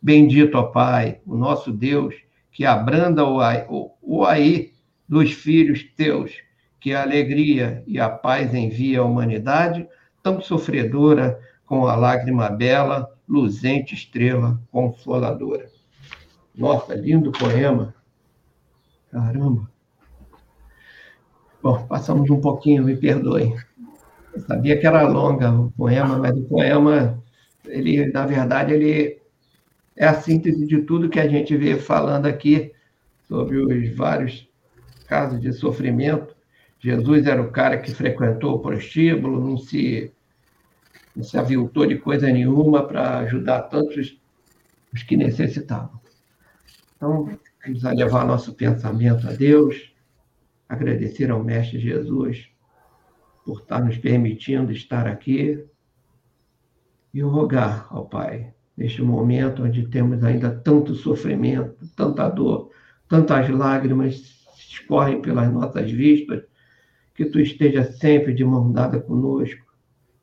[0.03, 2.15] Bendito, ó Pai, o nosso Deus,
[2.51, 4.73] que abranda o aí
[5.09, 6.33] dos filhos teus,
[6.79, 9.89] que a alegria e a paz envia à humanidade,
[10.23, 15.71] tão sofredora com a lágrima bela, luzente estrela consoladora.
[16.55, 17.95] Nossa, lindo poema.
[19.13, 19.71] Caramba.
[21.63, 23.55] Bom, passamos um pouquinho, me perdoem.
[24.33, 27.23] Eu sabia que era longa o poema, mas o poema,
[27.67, 29.21] ele, na verdade, ele
[29.95, 32.73] é a síntese de tudo que a gente vê falando aqui
[33.29, 34.49] sobre os vários
[35.07, 36.35] casos de sofrimento.
[36.81, 40.11] Jesus era o cara que frequentou o prostíbulo, não se,
[41.15, 44.19] não se aviltou de coisa nenhuma para ajudar tantos
[44.93, 46.01] os que necessitavam.
[46.97, 49.93] Então, vamos levar nosso pensamento a Deus,
[50.69, 52.49] agradecer ao Mestre Jesus
[53.45, 55.65] por estar nos permitindo estar aqui
[57.15, 62.71] e rogar ao Pai neste momento onde temos ainda tanto sofrimento, tanta dor,
[63.09, 66.43] tantas lágrimas escorrem pelas nossas vistas,
[67.15, 69.67] que tu esteja sempre de mão dada conosco,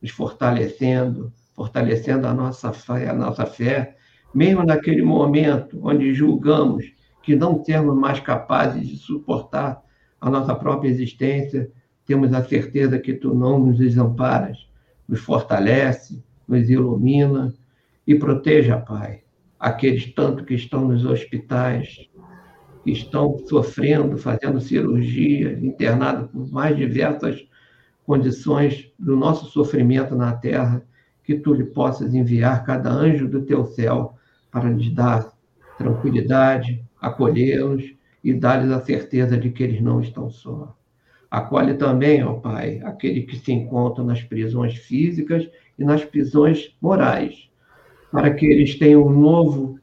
[0.02, 3.96] nos fortalecendo, fortalecendo a nossa fé, a nossa fé,
[4.34, 6.99] mesmo naquele momento onde julgamos
[7.30, 9.84] que não temos mais capazes de suportar
[10.20, 11.70] a nossa própria existência,
[12.04, 14.68] temos a certeza que tu não nos desamparas,
[15.08, 17.54] nos fortalece, nos ilumina
[18.08, 19.22] e proteja, Pai,
[19.60, 22.10] aqueles tanto que estão nos hospitais,
[22.84, 27.48] que estão sofrendo, fazendo cirurgia, internados por mais diversas
[28.08, 30.84] condições do nosso sofrimento na terra,
[31.24, 34.16] que tu lhe possas enviar cada anjo do teu céu
[34.50, 35.32] para lhes dar
[35.78, 37.94] tranquilidade, acolhê-los
[38.24, 40.76] e dar-lhes a certeza de que eles não estão só.
[41.30, 45.48] Acolhe também, ó Pai, aqueles que se encontram nas prisões físicas
[45.78, 47.50] e nas prisões morais,
[48.12, 49.80] para que eles tenham um novo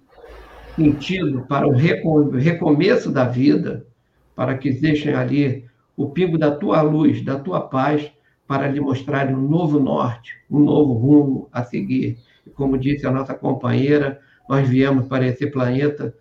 [0.75, 3.87] sentido para o recomeço da vida,
[4.35, 5.65] para que deixem ali
[5.97, 8.11] o pingo da tua luz, da tua paz,
[8.47, 12.19] para lhe mostrarem um novo norte, um novo rumo a seguir.
[12.55, 16.15] Como disse a nossa companheira, nós viemos para esse planeta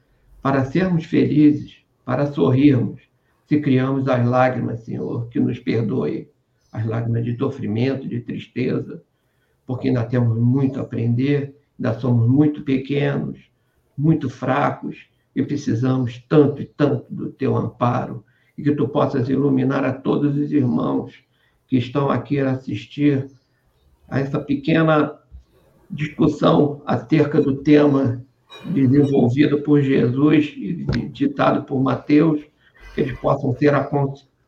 [0.46, 3.02] para sermos felizes, para sorrirmos.
[3.48, 6.30] Se criamos as lágrimas, Senhor, que nos perdoe,
[6.72, 9.02] as lágrimas de sofrimento, de tristeza,
[9.66, 13.40] porque ainda temos muito a aprender ainda somos muito pequenos,
[13.98, 18.24] muito fracos, e precisamos tanto e tanto do teu amparo
[18.56, 21.12] e que tu possas iluminar a todos os irmãos
[21.68, 23.32] que estão aqui a assistir
[24.08, 25.18] a essa pequena
[25.90, 28.24] discussão acerca do tema
[28.64, 30.74] desenvolvido por Jesus e
[31.12, 32.42] ditado por Mateus,
[32.94, 33.74] que eles possam ser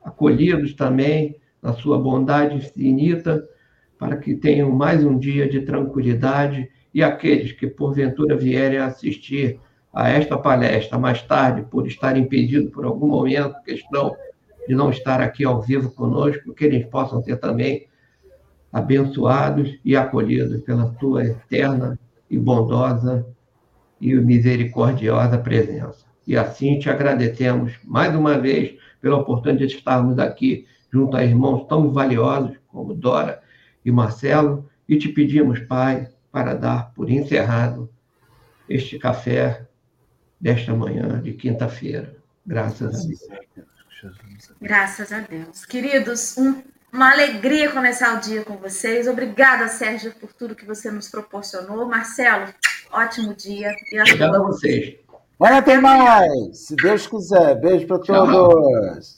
[0.04, 3.48] acolhidos também na sua bondade infinita,
[3.98, 9.60] para que tenham mais um dia de tranquilidade e aqueles que porventura vierem assistir
[9.94, 14.16] a esta palestra mais tarde, por estar impedido por algum momento, questão
[14.68, 17.88] de não estar aqui ao vivo conosco, que eles possam ser também
[18.72, 21.98] abençoados e acolhidos pela tua eterna
[22.30, 23.26] e bondosa
[24.00, 26.06] e misericordiosa presença.
[26.26, 31.68] E assim te agradecemos mais uma vez pela oportunidade de estarmos aqui junto a irmãos
[31.68, 33.42] tão valiosos como Dora
[33.84, 37.90] e Marcelo, e te pedimos, Pai, para dar por encerrado
[38.70, 39.66] este café
[40.40, 42.16] desta manhã de quinta-feira.
[42.46, 43.68] Graças a Deus.
[44.62, 45.66] Graças a Deus.
[45.66, 49.08] Queridos, um, uma alegria começar o dia com vocês.
[49.08, 51.88] Obrigada, Sérgio, por tudo que você nos proporcionou.
[51.88, 52.54] Marcelo,
[52.92, 53.72] ótimo dia.
[53.92, 54.96] E Obrigado a vocês.
[55.40, 57.56] Amanhã tem mais, se Deus quiser.
[57.60, 59.17] Beijo para todos.